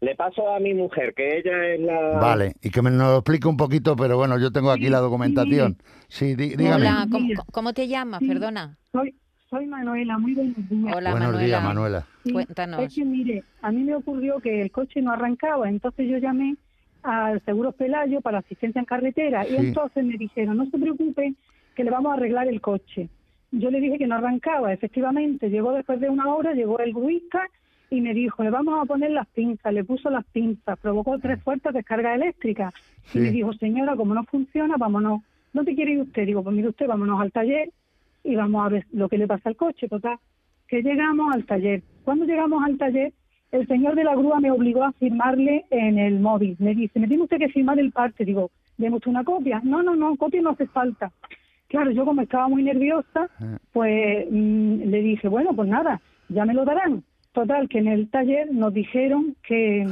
Le 0.00 0.14
paso 0.14 0.48
a 0.54 0.58
mi 0.60 0.72
mujer, 0.72 1.12
que 1.14 1.38
ella 1.38 1.74
es 1.74 1.80
la... 1.80 2.18
Vale, 2.18 2.54
y 2.62 2.70
que 2.70 2.80
me 2.80 2.90
lo 2.90 3.16
explique 3.16 3.46
un 3.46 3.58
poquito, 3.58 3.94
pero 3.96 4.16
bueno, 4.16 4.38
yo 4.38 4.50
tengo 4.50 4.70
aquí 4.70 4.88
la 4.88 5.00
documentación. 5.00 5.76
Sí, 6.08 6.34
dí- 6.36 6.56
dígame. 6.56 6.86
Hola, 6.86 7.06
¿cómo, 7.52 7.74
te 7.74 7.86
llamas? 7.86 8.20
Sí. 8.20 8.28
Perdona. 8.28 8.78
Soy, 9.50 9.66
Manuela, 9.66 10.16
muy 10.16 10.34
buenos 10.34 10.68
días. 10.68 10.94
Hola, 10.96 11.10
Buenos 11.10 11.28
Manuela. 11.32 11.44
días, 11.46 11.64
Manuela. 11.64 12.06
Sí, 12.22 12.32
Cuéntanos. 12.32 12.80
Es 12.82 12.94
que 12.94 13.04
mire, 13.04 13.42
a 13.62 13.72
mí 13.72 13.82
me 13.82 13.96
ocurrió 13.96 14.38
que 14.38 14.62
el 14.62 14.70
coche 14.70 15.02
no 15.02 15.10
arrancaba, 15.10 15.68
entonces 15.68 16.08
yo 16.08 16.18
llamé 16.18 16.54
al 17.02 17.40
Seguro 17.44 17.72
Pelayo 17.72 18.20
para 18.20 18.38
asistencia 18.38 18.78
en 18.78 18.84
carretera 18.84 19.44
y 19.48 19.56
entonces 19.56 20.04
me 20.04 20.16
dijeron, 20.16 20.56
no 20.56 20.66
se 20.66 20.78
preocupe, 20.78 21.34
que 21.74 21.82
le 21.82 21.90
vamos 21.90 22.12
a 22.12 22.14
arreglar 22.14 22.46
el 22.46 22.60
coche. 22.60 23.08
Yo 23.50 23.72
le 23.72 23.80
dije 23.80 23.98
que 23.98 24.06
no 24.06 24.14
arrancaba, 24.14 24.72
efectivamente, 24.72 25.50
llegó 25.50 25.72
después 25.72 25.98
de 25.98 26.08
una 26.10 26.32
hora, 26.32 26.52
llegó 26.54 26.78
el 26.78 26.92
gruista 26.92 27.42
y 27.90 28.00
me 28.02 28.14
dijo, 28.14 28.44
le 28.44 28.50
vamos 28.50 28.80
a 28.80 28.84
poner 28.84 29.10
las 29.10 29.26
pinzas, 29.30 29.74
le 29.74 29.82
puso 29.82 30.10
las 30.10 30.24
pinzas, 30.26 30.78
provocó 30.78 31.18
tres 31.18 31.42
fuertes 31.42 31.74
descargas 31.74 32.14
eléctricas 32.14 32.72
Sí. 33.06 33.18
y 33.18 33.22
me 33.22 33.30
dijo, 33.32 33.52
señora, 33.54 33.96
como 33.96 34.14
no 34.14 34.22
funciona, 34.22 34.76
vámonos. 34.78 35.22
¿Dónde 35.52 35.74
quiere 35.74 35.94
ir 35.94 36.00
usted? 36.02 36.24
Digo, 36.24 36.44
pues 36.44 36.54
mire 36.54 36.68
usted, 36.68 36.86
vámonos 36.86 37.20
al 37.20 37.32
taller 37.32 37.70
y 38.24 38.34
vamos 38.36 38.64
a 38.64 38.68
ver 38.68 38.86
lo 38.92 39.08
que 39.08 39.18
le 39.18 39.26
pasa 39.26 39.48
al 39.48 39.56
coche, 39.56 39.88
total. 39.88 40.18
Que 40.68 40.82
llegamos 40.82 41.34
al 41.34 41.44
taller. 41.46 41.82
Cuando 42.04 42.24
llegamos 42.24 42.62
al 42.64 42.78
taller, 42.78 43.12
el 43.52 43.66
señor 43.66 43.94
de 43.96 44.04
la 44.04 44.14
grúa 44.14 44.40
me 44.40 44.50
obligó 44.50 44.84
a 44.84 44.92
firmarle 44.92 45.64
en 45.70 45.98
el 45.98 46.20
móvil. 46.20 46.56
Me 46.60 46.74
dice, 46.74 47.00
me 47.00 47.08
tiene 47.08 47.24
usted 47.24 47.38
que 47.38 47.48
firmar 47.48 47.78
el 47.78 47.90
parte. 47.92 48.24
Digo, 48.24 48.50
¿deme 48.78 48.96
usted 48.96 49.10
una 49.10 49.24
copia? 49.24 49.60
No, 49.64 49.82
no, 49.82 49.96
no, 49.96 50.16
copia 50.16 50.40
no 50.40 50.50
hace 50.50 50.66
falta. 50.66 51.10
Claro, 51.68 51.90
yo 51.90 52.04
como 52.04 52.22
estaba 52.22 52.48
muy 52.48 52.62
nerviosa, 52.62 53.28
Eh. 53.40 53.56
pues 53.72 54.26
mm, 54.30 54.82
le 54.90 55.02
dije, 55.02 55.28
bueno, 55.28 55.54
pues 55.54 55.68
nada, 55.68 56.00
ya 56.28 56.44
me 56.44 56.54
lo 56.54 56.64
darán. 56.64 57.02
Total, 57.32 57.68
que 57.68 57.78
en 57.78 57.86
el 57.88 58.08
taller 58.10 58.52
nos 58.52 58.74
dijeron 58.74 59.36
que, 59.46 59.86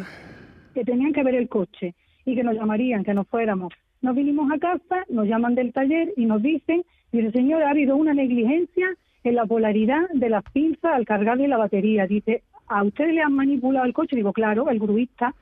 que 0.75 0.85
tenían 0.85 1.13
que 1.13 1.23
ver 1.23 1.37
el 1.37 1.49
coche 1.49 1.95
y 2.25 2.35
que 2.35 2.43
nos 2.43 2.55
llamarían, 2.57 3.05
que 3.05 3.15
nos 3.15 3.29
fuéramos. 3.29 3.73
Nos 4.01 4.15
vinimos 4.15 4.51
a 4.53 4.59
casa, 4.59 5.05
nos 5.09 5.27
llaman 5.27 5.55
del 5.55 5.73
taller 5.73 6.13
y 6.17 6.27
nos 6.27 6.43
dicen, 6.43 6.85
dice, 7.13 7.33
señor, 7.33 7.63
ha 7.63 7.71
habido 7.71 7.97
una 7.97 8.15
negligencia 8.15 8.89
en 9.25 9.35
la 9.35 9.47
polaridad 9.47 10.09
de 10.15 10.29
las 10.29 10.45
pinzas 10.53 10.93
al 10.95 11.05
cargarle 11.05 11.49
la 11.49 11.57
batería. 11.57 12.07
Dice, 12.07 12.43
¿a 12.69 12.85
ustedes 12.85 13.15
le 13.15 13.23
han 13.23 13.35
manipulado 13.35 13.87
el 13.87 13.93
coche? 13.93 14.17
Digo, 14.17 14.33
claro, 14.33 14.71
el 14.71 14.79
gruista. 14.79 15.35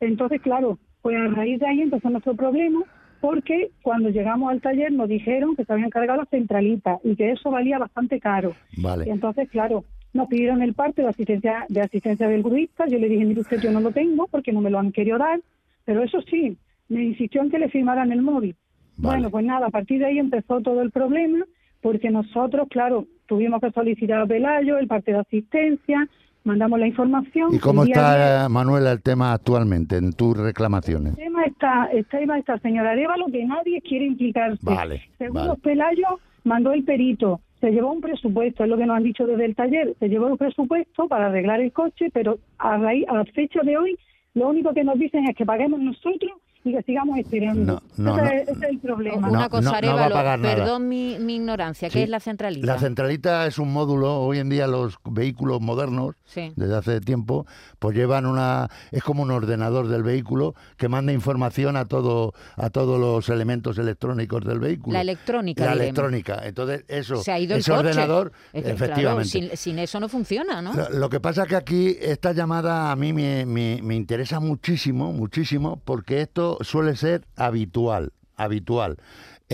Entonces, 0.00 0.40
claro, 0.40 0.78
pues 1.02 1.16
a 1.16 1.28
raíz 1.28 1.60
de 1.60 1.66
ahí 1.66 1.82
empezó 1.82 2.10
nuestro 2.10 2.34
problema 2.34 2.82
porque 3.20 3.70
cuando 3.80 4.10
llegamos 4.10 4.50
al 4.50 4.60
taller 4.60 4.92
nos 4.92 5.08
dijeron 5.08 5.56
que 5.56 5.64
se 5.64 5.72
habían 5.72 5.88
cargado 5.88 6.18
las 6.20 6.28
centralitas 6.28 6.98
y 7.04 7.16
que 7.16 7.30
eso 7.30 7.50
valía 7.50 7.78
bastante 7.78 8.20
caro. 8.20 8.54
Y 8.72 8.82
Vale. 8.82 9.10
entonces, 9.10 9.48
claro, 9.48 9.84
nos 10.12 10.28
pidieron 10.28 10.60
el 10.60 10.74
parte 10.74 11.00
de 11.00 11.08
asistencia 11.08 11.64
de 11.70 11.80
asistencia 11.80 12.28
del 12.28 12.42
gruista. 12.42 12.86
Yo 12.86 12.98
le 12.98 13.08
dije, 13.08 13.24
mire 13.24 13.40
usted, 13.40 13.60
yo 13.60 13.70
no 13.70 13.80
lo 13.80 13.92
tengo 13.92 14.26
porque 14.26 14.52
no 14.52 14.60
me 14.60 14.68
lo 14.68 14.78
han 14.78 14.92
querido 14.92 15.16
dar. 15.16 15.40
Pero 15.86 16.02
eso 16.02 16.20
sí, 16.22 16.56
me 16.88 17.02
insistió 17.04 17.42
en 17.42 17.50
que 17.50 17.58
le 17.58 17.68
firmaran 17.68 18.12
el 18.12 18.22
móvil. 18.22 18.56
Vale. 18.96 19.16
Bueno, 19.16 19.30
pues 19.30 19.44
nada, 19.44 19.66
a 19.66 19.70
partir 19.70 19.98
de 19.98 20.06
ahí 20.06 20.18
empezó 20.18 20.60
todo 20.60 20.80
el 20.82 20.90
problema 20.90 21.44
porque 21.84 22.08
nosotros, 22.10 22.66
claro, 22.70 23.06
tuvimos 23.26 23.60
que 23.60 23.70
solicitar 23.70 24.22
a 24.22 24.26
Pelayo 24.26 24.78
el 24.78 24.86
parte 24.86 25.12
de 25.12 25.18
asistencia, 25.18 26.08
mandamos 26.42 26.80
la 26.80 26.86
información. 26.86 27.54
¿Y 27.54 27.58
cómo 27.58 27.84
está, 27.84 28.48
Manuela, 28.48 28.90
el 28.92 29.02
tema 29.02 29.34
actualmente 29.34 29.98
en 29.98 30.14
tus 30.14 30.34
reclamaciones? 30.34 31.12
el 31.18 31.24
tema 31.24 31.44
está, 31.44 31.88
el 31.92 32.06
tema 32.06 32.38
está, 32.38 32.58
señora 32.60 32.92
Arevalo, 32.92 33.26
que 33.26 33.44
nadie 33.44 33.82
quiere 33.82 34.06
implicarse. 34.06 34.58
Vale, 34.62 35.02
Según 35.18 35.46
vale. 35.46 35.60
Pelayo, 35.62 36.20
mandó 36.44 36.72
el 36.72 36.84
perito, 36.84 37.40
se 37.60 37.70
llevó 37.70 37.92
un 37.92 38.00
presupuesto, 38.00 38.64
es 38.64 38.70
lo 38.70 38.78
que 38.78 38.86
nos 38.86 38.96
han 38.96 39.02
dicho 39.02 39.26
desde 39.26 39.44
el 39.44 39.54
taller, 39.54 39.94
se 39.98 40.08
llevó 40.08 40.28
un 40.28 40.38
presupuesto 40.38 41.06
para 41.06 41.26
arreglar 41.26 41.60
el 41.60 41.72
coche, 41.72 42.08
pero 42.14 42.38
a 42.58 42.78
raíz, 42.78 43.06
a 43.08 43.14
la 43.14 43.24
fecha 43.26 43.60
de 43.62 43.76
hoy, 43.76 43.98
lo 44.32 44.48
único 44.48 44.72
que 44.72 44.84
nos 44.84 44.98
dicen 44.98 45.28
es 45.28 45.36
que 45.36 45.44
paguemos 45.44 45.80
nosotros 45.80 46.32
y 46.64 46.72
que 46.72 46.82
sigamos 46.82 47.18
esperando. 47.18 47.82
No, 47.96 48.16
no, 48.16 48.16
ese, 48.16 48.24
no. 48.24 48.30
es, 48.30 48.48
ese 48.48 48.52
es 48.64 48.70
el 48.70 48.78
problema. 48.78 49.26
No, 49.28 49.32
Una 49.34 49.48
cosa, 49.48 49.62
no 49.64 49.70
va 49.70 49.74
a 49.74 49.78
Arévalo, 49.78 50.14
pagar 50.14 50.38
nada. 50.38 50.54
perdón 50.56 50.88
mi, 50.88 51.18
mi 51.20 51.36
ignorancia, 51.36 51.88
¿qué 51.88 51.98
Sí. 51.98 52.02
es 52.04 52.08
la 52.08 52.20
centralita? 52.20 52.66
La 52.66 52.78
centralita 52.78 53.46
es 53.46 53.58
un 53.58 53.72
módulo, 53.72 54.20
hoy 54.20 54.38
en 54.38 54.48
día 54.48 54.66
los 54.66 54.96
vehículos 55.04 55.60
modernos, 55.60 56.14
Sí. 56.24 56.52
desde 56.56 56.74
hace 56.74 57.00
tiempo, 57.00 57.46
pues 57.78 57.96
llevan 57.96 58.26
una, 58.26 58.68
es 58.90 59.02
como 59.04 59.22
un 59.22 59.30
ordenador 59.30 59.88
del 59.88 60.02
vehículo 60.02 60.54
que 60.76 60.88
manda 60.88 61.12
información 61.12 61.76
a 61.76 61.84
todo, 61.84 62.32
a 62.56 62.70
todos 62.70 62.98
los 62.98 63.28
elementos 63.28 63.78
electrónicos 63.78 64.44
del 64.44 64.58
vehículo. 64.58 64.94
La 64.94 65.02
electrónica, 65.02 65.64
La 65.66 65.72
diremos. 65.72 65.84
electrónica. 65.98 66.40
Entonces, 66.46 66.84
eso, 66.88 67.16
Se 67.16 67.30
ha 67.30 67.38
ido 67.38 67.54
el 67.54 67.60
ese 67.60 67.70
coche. 67.72 67.88
ordenador, 67.88 68.32
Es 68.52 68.52
que, 68.52 68.60
claro, 68.62 68.74
efectivamente. 68.74 69.28
sin, 69.28 69.56
sin 69.56 69.78
eso 69.78 70.00
no 70.00 70.08
funciona, 70.08 70.62
¿no? 70.62 70.72
Lo, 70.72 70.88
lo 70.90 71.10
que 71.10 71.20
pasa 71.20 71.42
es 71.42 71.48
que 71.48 71.56
aquí 71.56 71.96
esta 72.00 72.32
llamada 72.32 72.90
a 72.90 72.96
mí 72.96 73.12
me, 73.12 73.44
me- 73.46 73.80
me 73.82 73.94
interesa 73.94 74.40
muchísimo, 74.40 75.12
muchísimo, 75.12 75.80
porque 75.84 76.22
esto 76.22 76.53
suele 76.62 76.96
ser 76.96 77.24
habitual, 77.36 78.12
habitual. 78.36 78.96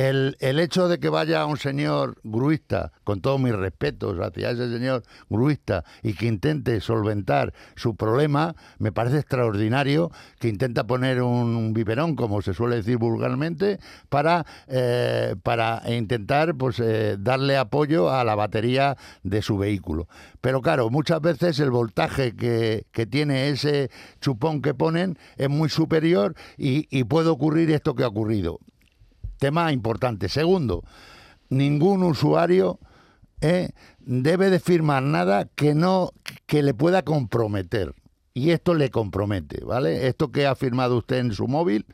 El, 0.00 0.61
hecho 0.61 0.88
de 0.88 0.99
que 0.99 1.09
vaya 1.09 1.45
un 1.45 1.57
señor 1.57 2.19
gruista, 2.23 2.92
con 3.04 3.21
todos 3.21 3.38
mis 3.38 3.54
respetos 3.54 4.19
hacia 4.19 4.50
ese 4.50 4.71
señor 4.71 5.02
gruista, 5.28 5.85
y 6.02 6.14
que 6.14 6.26
intente 6.26 6.80
solventar 6.80 7.52
su 7.76 7.97
problema, 7.97 8.54
me 8.78 8.92
parece 8.92 9.19
extraordinario 9.19 10.11
que 10.38 10.49
intenta 10.49 10.87
poner 10.87 11.23
un, 11.23 11.75
biberón, 11.75 12.16
como 12.16 12.40
se 12.40 12.54
suele 12.54 12.76
decir 12.76 12.97
vulgarmente, 12.97 13.78
para, 14.09 14.47
eh, 14.69 15.37
para 15.42 15.83
intentar 15.88 16.54
pues, 16.54 16.80
eh, 16.80 17.16
darle 17.19 17.57
apoyo 17.59 18.11
a 18.11 18.25
la 18.25 18.35
batería 18.35 18.97
de 19.23 19.42
su 19.42 19.59
vehículo. 19.59 20.09
Pero 20.40 20.62
claro, 20.62 20.88
muchas 20.88 21.21
veces 21.21 21.61
el 21.61 21.71
voltaje 21.71 22.35
que, 22.35 22.87
que 22.92 23.07
tiene 23.07 23.50
ese 23.50 23.90
chupón 24.21 24.62
que 24.62 24.73
ponen 24.73 25.19
es 25.37 25.50
muy 25.50 25.69
superior 25.69 26.35
y 26.57 27.04
puede 27.04 27.28
ocurrir 27.28 27.71
esto 27.71 27.95
que 27.95 28.04
ha 28.04 28.09
ocurrido. 28.09 28.61
Tema 29.40 29.73
importante. 29.73 30.28
Segundo, 30.28 30.85
ningún 31.49 32.04
usuario 32.04 32.78
eh, 33.40 33.70
debe 33.99 34.50
de 34.50 34.61
firmar 34.61 35.02
nada 35.02 35.49
que 35.56 35.75
no 35.75 36.12
que 36.47 36.62
le 36.62 36.75
pueda 36.75 37.02
comprometer. 37.02 37.94
Y 38.35 38.50
esto 38.50 38.75
le 38.75 38.90
compromete, 38.90 39.64
¿vale? 39.64 40.06
Esto 40.06 40.30
que 40.30 40.47
ha 40.47 40.54
firmado 40.54 40.99
usted 40.99 41.16
en 41.16 41.32
su 41.32 41.49
móvil 41.49 41.87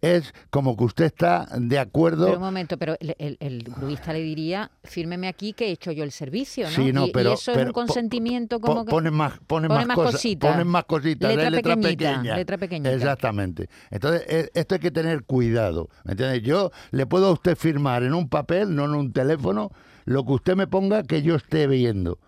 es 0.00 0.34
como 0.50 0.76
que 0.76 0.84
usted 0.84 1.04
está 1.06 1.46
de 1.56 1.78
acuerdo. 1.78 2.26
Pero 2.26 2.36
un 2.38 2.44
momento, 2.44 2.76
pero 2.76 2.94
el, 3.00 3.14
el, 3.18 3.38
el 3.40 3.62
gruista 3.62 4.12
le 4.12 4.20
diría, 4.20 4.70
fírmeme 4.82 5.28
aquí 5.28 5.54
que 5.54 5.68
he 5.68 5.70
hecho 5.70 5.92
yo 5.92 6.04
el 6.04 6.12
servicio, 6.12 6.64
¿no? 6.66 6.70
Sí, 6.72 6.92
no, 6.92 7.06
y, 7.06 7.10
pero, 7.10 7.30
y 7.30 7.32
eso 7.34 7.52
es 7.52 7.66
un 7.66 7.72
consentimiento 7.72 8.60
po- 8.60 8.66
como 8.66 8.84
que... 8.84 8.90
ponen 8.90 9.14
más, 9.14 9.32
ponen 9.46 9.68
Pone 9.68 9.78
más, 9.78 9.86
más 9.86 9.94
cosas, 9.96 10.12
cositas. 10.12 10.50
ponen 10.52 10.66
más 10.68 10.84
cositas, 10.84 11.30
Letra 11.30 11.48
letra 11.50 11.74
pequeñita, 11.76 12.10
pequeña. 12.16 12.36
letra 12.36 12.58
pequeñita. 12.58 12.92
Exactamente. 12.92 13.68
Entonces, 13.90 14.24
e- 14.28 14.50
esto 14.52 14.74
hay 14.74 14.80
que 14.80 14.90
tener 14.90 15.24
cuidado. 15.24 15.88
¿me 16.04 16.12
entiendes? 16.12 16.42
Yo 16.42 16.70
le 16.90 17.06
puedo 17.06 17.28
a 17.28 17.32
usted 17.32 17.56
firmar 17.56 18.02
en 18.02 18.12
un 18.12 18.28
papel, 18.28 18.74
no 18.76 18.84
en 18.84 18.94
un 18.94 19.12
teléfono, 19.12 19.70
lo 20.04 20.24
que 20.26 20.32
usted 20.32 20.54
me 20.54 20.66
ponga 20.66 21.02
que 21.02 21.22
yo 21.22 21.34
esté 21.36 21.66
viendo. 21.66 22.18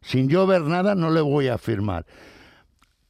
Sin 0.00 0.28
yo 0.28 0.46
ver 0.46 0.62
nada, 0.62 0.94
no 0.94 1.10
le 1.10 1.20
voy 1.20 1.48
a 1.48 1.58
firmar. 1.58 2.06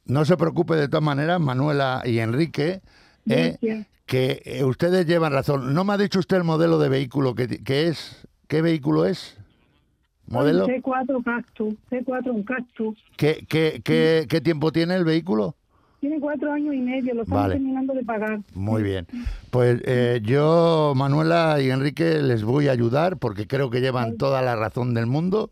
No 0.05 0.25
se 0.25 0.35
preocupe 0.35 0.75
de 0.75 0.87
todas 0.89 1.03
maneras, 1.03 1.39
Manuela 1.39 2.01
y 2.05 2.19
Enrique, 2.19 2.81
eh. 3.29 3.85
Que 4.07 4.41
eh, 4.45 4.63
ustedes 4.63 5.05
llevan 5.05 5.33
razón. 5.33 5.73
¿No 5.73 5.83
me 5.83 5.93
ha 5.93 5.97
dicho 5.97 6.17
usted 6.17 6.37
el 6.37 6.43
modelo 6.43 6.79
de 6.79 6.89
vehículo 6.89 7.35
que, 7.35 7.47
que 7.63 7.87
es? 7.87 8.27
¿Qué 8.47 8.61
vehículo 8.61 9.05
es? 9.05 9.37
¿Modelo? 10.27 10.65
Un 10.65 10.71
C4 10.71 11.23
Cactus, 11.23 11.75
C4 11.91 12.31
un 12.31 12.43
Cactus. 12.43 12.97
¿Qué, 13.17 13.45
qué, 13.47 13.81
qué, 13.83 14.25
qué 14.27 14.41
tiempo 14.41 14.71
tiene 14.71 14.95
el 14.95 15.05
vehículo? 15.05 15.55
Tiene 15.99 16.19
cuatro 16.19 16.51
años 16.51 16.75
y 16.75 16.79
medio, 16.79 17.13
lo 17.15 17.23
estamos 17.23 17.43
Vale. 17.43 17.55
terminando 17.55 17.93
de 17.93 18.03
pagar. 18.03 18.39
Muy 18.53 18.83
bien. 18.83 19.07
Pues 19.49 19.81
eh, 19.85 20.21
yo, 20.23 20.93
Manuela 20.95 21.59
y 21.59 21.69
Enrique, 21.69 22.21
les 22.21 22.43
voy 22.43 22.67
a 22.67 22.71
ayudar 22.71 23.17
porque 23.17 23.47
creo 23.47 23.69
que 23.69 23.81
llevan 23.81 24.17
toda 24.17 24.41
la 24.41 24.55
razón 24.55 24.93
del 24.93 25.07
mundo 25.07 25.49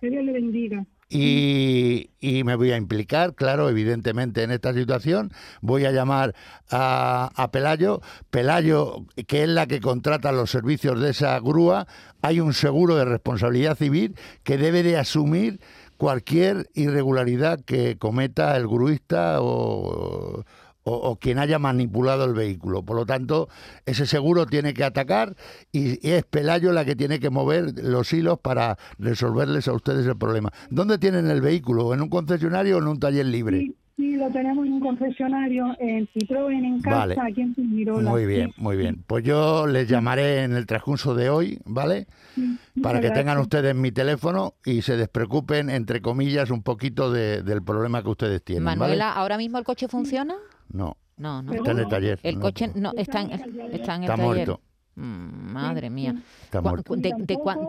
Que 0.00 0.10
Dios 0.10 0.24
le 0.24 0.32
bendiga. 0.32 0.84
Y, 1.08 2.10
me 2.44 2.56
voy 2.56 2.72
a 2.72 2.76
implicar, 2.76 3.34
claro, 3.34 3.68
evidentemente 3.68 4.42
en 4.42 4.50
esta 4.50 4.72
situación. 4.72 5.32
Voy 5.60 5.84
a 5.84 5.92
llamar 5.92 6.34
a, 6.70 7.30
a 7.34 7.50
Pelayo. 7.50 8.00
Pelayo, 8.30 9.04
que 9.26 9.44
es 9.44 9.48
la 9.48 9.66
que 9.66 9.80
contrata 9.80 10.32
los 10.32 10.50
servicios 10.50 11.00
de 11.00 11.10
esa 11.10 11.38
grúa, 11.40 11.86
hay 12.22 12.40
un 12.40 12.54
seguro 12.54 12.96
de 12.96 13.04
responsabilidad 13.04 13.76
civil 13.76 14.16
que 14.42 14.58
debe 14.58 14.82
de 14.82 14.96
asumir 14.96 15.60
cualquier 15.96 16.68
irregularidad 16.74 17.60
que 17.60 17.96
cometa 17.98 18.56
el 18.56 18.66
gruista 18.66 19.40
o, 19.40 20.44
o- 20.84 20.92
o 20.94 21.16
quien 21.16 21.38
haya 21.38 21.58
manipulado 21.58 22.24
el 22.26 22.34
vehículo. 22.34 22.82
Por 22.82 22.96
lo 22.96 23.06
tanto, 23.06 23.48
ese 23.86 24.06
seguro 24.06 24.46
tiene 24.46 24.74
que 24.74 24.84
atacar 24.84 25.34
y, 25.72 26.06
y 26.06 26.12
es 26.12 26.24
Pelayo 26.24 26.72
la 26.72 26.84
que 26.84 26.94
tiene 26.94 27.18
que 27.18 27.30
mover 27.30 27.72
los 27.82 28.12
hilos 28.12 28.38
para 28.38 28.76
resolverles 28.98 29.66
a 29.66 29.72
ustedes 29.72 30.06
el 30.06 30.16
problema. 30.16 30.50
¿Dónde 30.70 30.98
tienen 30.98 31.30
el 31.30 31.40
vehículo? 31.40 31.94
¿En 31.94 32.02
un 32.02 32.08
concesionario 32.10 32.76
o 32.76 32.80
en 32.80 32.88
un 32.88 33.00
taller 33.00 33.24
libre? 33.26 33.60
Sí, 33.60 33.76
sí, 33.96 34.16
lo 34.16 34.30
tenemos 34.30 34.66
en 34.66 34.74
un 34.74 34.80
concesionario 34.80 35.74
en 35.78 36.06
Citroën, 36.08 36.64
en 36.64 36.80
casa, 36.82 36.96
Vale. 36.98 37.16
aquí 37.18 37.40
en 37.40 37.54
Fuengirola. 37.54 38.10
Muy 38.10 38.26
bien, 38.26 38.52
muy 38.58 38.76
bien. 38.76 39.02
Pues 39.06 39.24
yo 39.24 39.66
les 39.66 39.88
llamaré 39.88 40.42
en 40.42 40.52
el 40.54 40.66
transcurso 40.66 41.14
de 41.14 41.30
hoy, 41.30 41.58
¿vale? 41.64 42.06
sí, 42.34 42.58
Para 42.82 43.00
que 43.00 43.10
tengan 43.10 43.38
ustedes 43.38 43.74
mi 43.74 43.90
teléfono 43.90 44.52
y 44.66 44.82
se 44.82 44.98
despreocupen, 44.98 45.70
entre 45.70 46.02
comillas, 46.02 46.50
un 46.50 46.62
poquito 46.62 47.10
de- 47.10 47.42
del 47.42 47.62
problema 47.62 48.02
que 48.02 48.10
ustedes 48.10 48.42
tienen. 48.44 48.64
¿vale? 48.64 48.78
Manuela, 48.78 49.12
¿ahora 49.12 49.38
mismo 49.38 49.56
el 49.56 49.64
coche 49.64 49.88
funciona? 49.88 50.34
No, 50.72 50.96
No, 51.16 51.42
no. 51.42 51.52
está 51.52 51.70
en 51.72 51.78
el 51.78 51.88
taller. 51.88 52.18
El 52.22 52.34
no, 52.36 52.40
coche 52.40 52.68
no 52.74 52.92
está 52.96 53.20
en, 53.22 53.30
está 53.32 53.44
en 53.46 53.60
el 53.60 53.74
Está 53.74 53.96
taller. 54.16 54.20
muerto. 54.24 54.60
Mm, 54.96 55.52
madre 55.52 55.90
mía. 55.90 56.14
Está 56.42 56.60
muerto. 56.60 56.94
de- 56.96 57.14
de 57.18 57.36
cuan- 57.36 57.68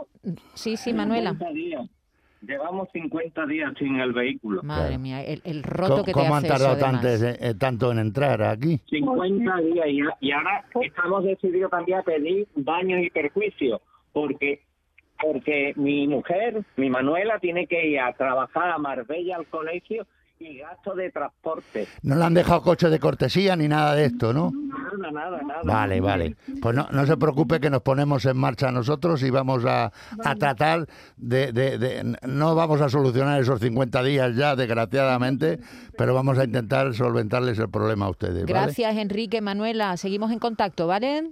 Sí, 0.53 0.77
sí, 0.77 0.93
Manuela. 0.93 1.31
50 1.31 1.53
días. 1.53 1.89
Llevamos 2.41 2.87
50 2.93 3.45
días 3.47 3.73
sin 3.79 3.99
el 3.99 4.13
vehículo. 4.13 4.61
Madre 4.61 4.89
Claro. 4.89 4.99
mía, 5.01 5.23
el, 5.23 5.41
el 5.45 5.63
roto 5.63 5.93
¿Cómo, 5.93 6.03
que 6.05 6.11
te 6.11 6.19
cómo 6.19 6.35
han 6.35 6.39
hace 6.45 6.47
tardado 6.47 6.75
eso, 6.75 6.85
tanto, 6.85 7.07
además. 7.07 7.37
eh, 7.41 7.55
tanto 7.55 7.91
en 7.91 7.99
entrar 7.99 8.43
aquí? 8.43 8.79
50 8.89 9.57
días 9.61 9.87
y, 9.87 9.99
y 10.27 10.31
ahora 10.31 10.63
estamos 10.81 11.23
decididos 11.23 11.71
también 11.71 11.99
a 11.99 12.03
pedir 12.03 12.47
daños 12.55 13.01
y 13.03 13.09
perjuicios 13.09 13.81
porque 14.13 14.61
porque 15.21 15.73
mi 15.77 16.07
mujer, 16.09 16.63
mi 16.75 16.89
Manuela, 16.89 17.39
tiene 17.39 17.65
que 17.67 17.87
ir 17.87 17.99
a 18.01 18.11
trabajar 18.13 18.69
a 18.69 18.77
Marbella 18.77 19.37
al 19.37 19.47
colegio 19.47 20.05
y 20.39 20.57
gasto 20.59 20.93
de 20.95 21.09
transporte. 21.11 21.87
No 22.03 22.15
le 22.15 22.23
han 22.25 22.33
dejado 22.33 22.61
coche 22.61 22.89
de 22.89 22.99
cortesía 22.99 23.55
ni 23.55 23.67
nada 23.67 23.95
de 23.95 24.05
esto, 24.05 24.33
¿no? 24.33 24.51
Nada, 24.51 25.11
nada, 25.11 25.41
nada. 25.43 25.61
Vale, 25.63 26.01
vale. 26.01 26.35
Pues 26.61 26.75
no, 26.75 26.87
no 26.91 27.05
se 27.05 27.15
preocupe 27.17 27.59
que 27.59 27.69
nos 27.69 27.81
ponemos 27.81 28.25
en 28.25 28.37
marcha 28.37 28.71
nosotros 28.71 29.23
y 29.23 29.29
vamos 29.29 29.63
a, 29.65 29.91
a 30.23 30.35
tratar 30.35 30.87
de, 31.17 31.51
de- 31.51 31.77
de- 31.77 32.17
No 32.27 32.53
vamos 32.55 32.81
a 32.81 32.89
solucionar 32.89 33.39
esos 33.41 33.59
50 33.59 34.03
días 34.03 34.35
ya, 34.35 34.55
desgraciadamente, 34.55 35.59
pero 35.97 36.13
vamos 36.13 36.37
a 36.37 36.43
intentar 36.43 36.93
solventarles 36.93 37.57
el 37.59 37.69
problema 37.69 38.05
a 38.05 38.09
ustedes. 38.09 38.43
¿vale? 38.43 38.53
Gracias, 38.53 38.95
Enrique, 38.97 39.41
Manuela. 39.41 39.95
Seguimos 39.97 40.31
en 40.31 40.39
contacto, 40.39 40.87
¿vale? 40.87 41.31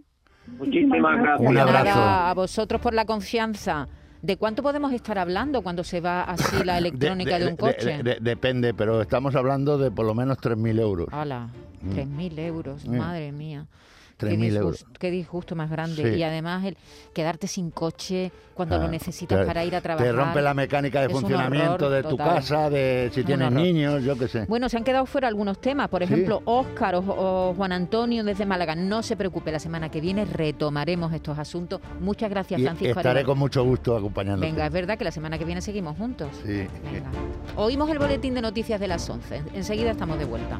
Muchísimas 0.57 1.19
gracias. 1.21 1.49
Un 1.49 1.57
abrazo. 1.57 1.85
Nada, 1.85 2.29
a 2.29 2.33
vosotros 2.33 2.81
por 2.81 2.93
la 2.93 3.05
confianza. 3.05 3.87
¿De 4.23 4.37
cuánto 4.37 4.63
podemos 4.63 4.93
estar 4.93 5.19
hablando 5.19 5.61
cuando 5.61 5.83
se 5.83 5.99
va 5.99 6.23
así 6.23 6.63
la 6.63 6.77
electrónica 6.79 7.37
de, 7.37 7.45
un 7.47 7.57
coche? 7.57 7.97
de- 7.97 8.03
de- 8.03 8.17
depende, 8.21 8.73
pero 8.73 9.01
estamos 9.01 9.35
hablando 9.35 9.77
de 9.77 9.91
por 9.91 10.05
lo 10.05 10.15
menos 10.15 10.37
3.000 10.37 10.79
euros. 10.79 11.07
Hala, 11.11 11.49
3.000 11.93 12.39
euros, 12.39 12.85
Mm. 12.87 12.97
madre 12.97 13.33
mía. 13.33 13.65
Qué 14.17 14.27
3.000 14.27 14.55
euros. 14.55 14.85
qué 14.99 15.11
disgusto 15.11 15.55
más 15.55 15.69
grande. 15.69 16.13
Sí. 16.13 16.19
Y 16.19 16.23
además 16.23 16.63
el 16.65 16.77
quedarte 17.13 17.47
sin 17.47 17.71
coche 17.71 18.31
cuando 18.53 18.77
lo 18.77 18.85
Ah, 18.85 18.87
necesitas 18.87 19.39
te- 19.41 19.45
para 19.45 19.65
ir 19.65 19.75
a 19.75 19.81
trabajar. 19.81 20.07
Te 20.07 20.13
rompe 20.13 20.41
la 20.41 20.53
mecánica 20.53 21.01
de 21.01 21.09
funcionamiento 21.09 21.89
de 21.89 22.03
tu 22.03 22.09
total. 22.09 22.35
casa, 22.35 22.69
de 22.69 23.09
si 23.13 23.23
tienes 23.23 23.51
niños, 23.51 24.03
yo 24.03 24.17
qué 24.17 24.27
sé. 24.27 24.45
Bueno, 24.47 24.69
se 24.69 24.77
han 24.77 24.83
quedado 24.83 25.05
fuera 25.07 25.27
algunos 25.27 25.59
temas. 25.59 25.89
Por 25.89 26.01
Sí. 26.05 26.13
ejemplo, 26.13 26.41
Óscar 26.45 26.95
o, 26.95 26.99
o 26.99 27.53
Juan 27.55 27.71
Antonio 27.71 28.23
desde 28.23 28.45
Málaga. 28.45 28.75
No 28.75 29.01
se 29.03 29.17
preocupe, 29.17 29.51
la 29.51 29.59
semana 29.59 29.89
que 29.89 29.99
viene 30.01 30.25
retomaremos 30.25 31.11
estos 31.13 31.39
asuntos. 31.39 31.81
Muchas 31.99 32.29
gracias, 32.29 32.59
Y 32.59 32.63
Francisco. 32.63 32.99
estaré 32.99 33.23
con 33.23 33.37
mucho 33.39 33.63
gusto 33.63 33.97
acompañándote. 33.97 34.45
Venga, 34.47 34.67
es 34.67 34.71
verdad 34.73 34.97
que 34.97 35.03
la 35.03 35.11
semana 35.11 35.37
que 35.39 35.45
viene 35.45 35.61
seguimos 35.61 35.97
juntos. 35.97 36.29
Sí. 36.45 36.67
Venga. 36.91 37.09
Oímos 37.55 37.89
el 37.89 37.97
boletín 37.99 38.35
de 38.35 38.41
noticias 38.41 38.79
de 38.79 38.87
las 38.87 39.09
11. 39.09 39.41
Enseguida 39.53 39.91
estamos 39.91 40.19
de 40.19 40.25
vuelta. 40.25 40.59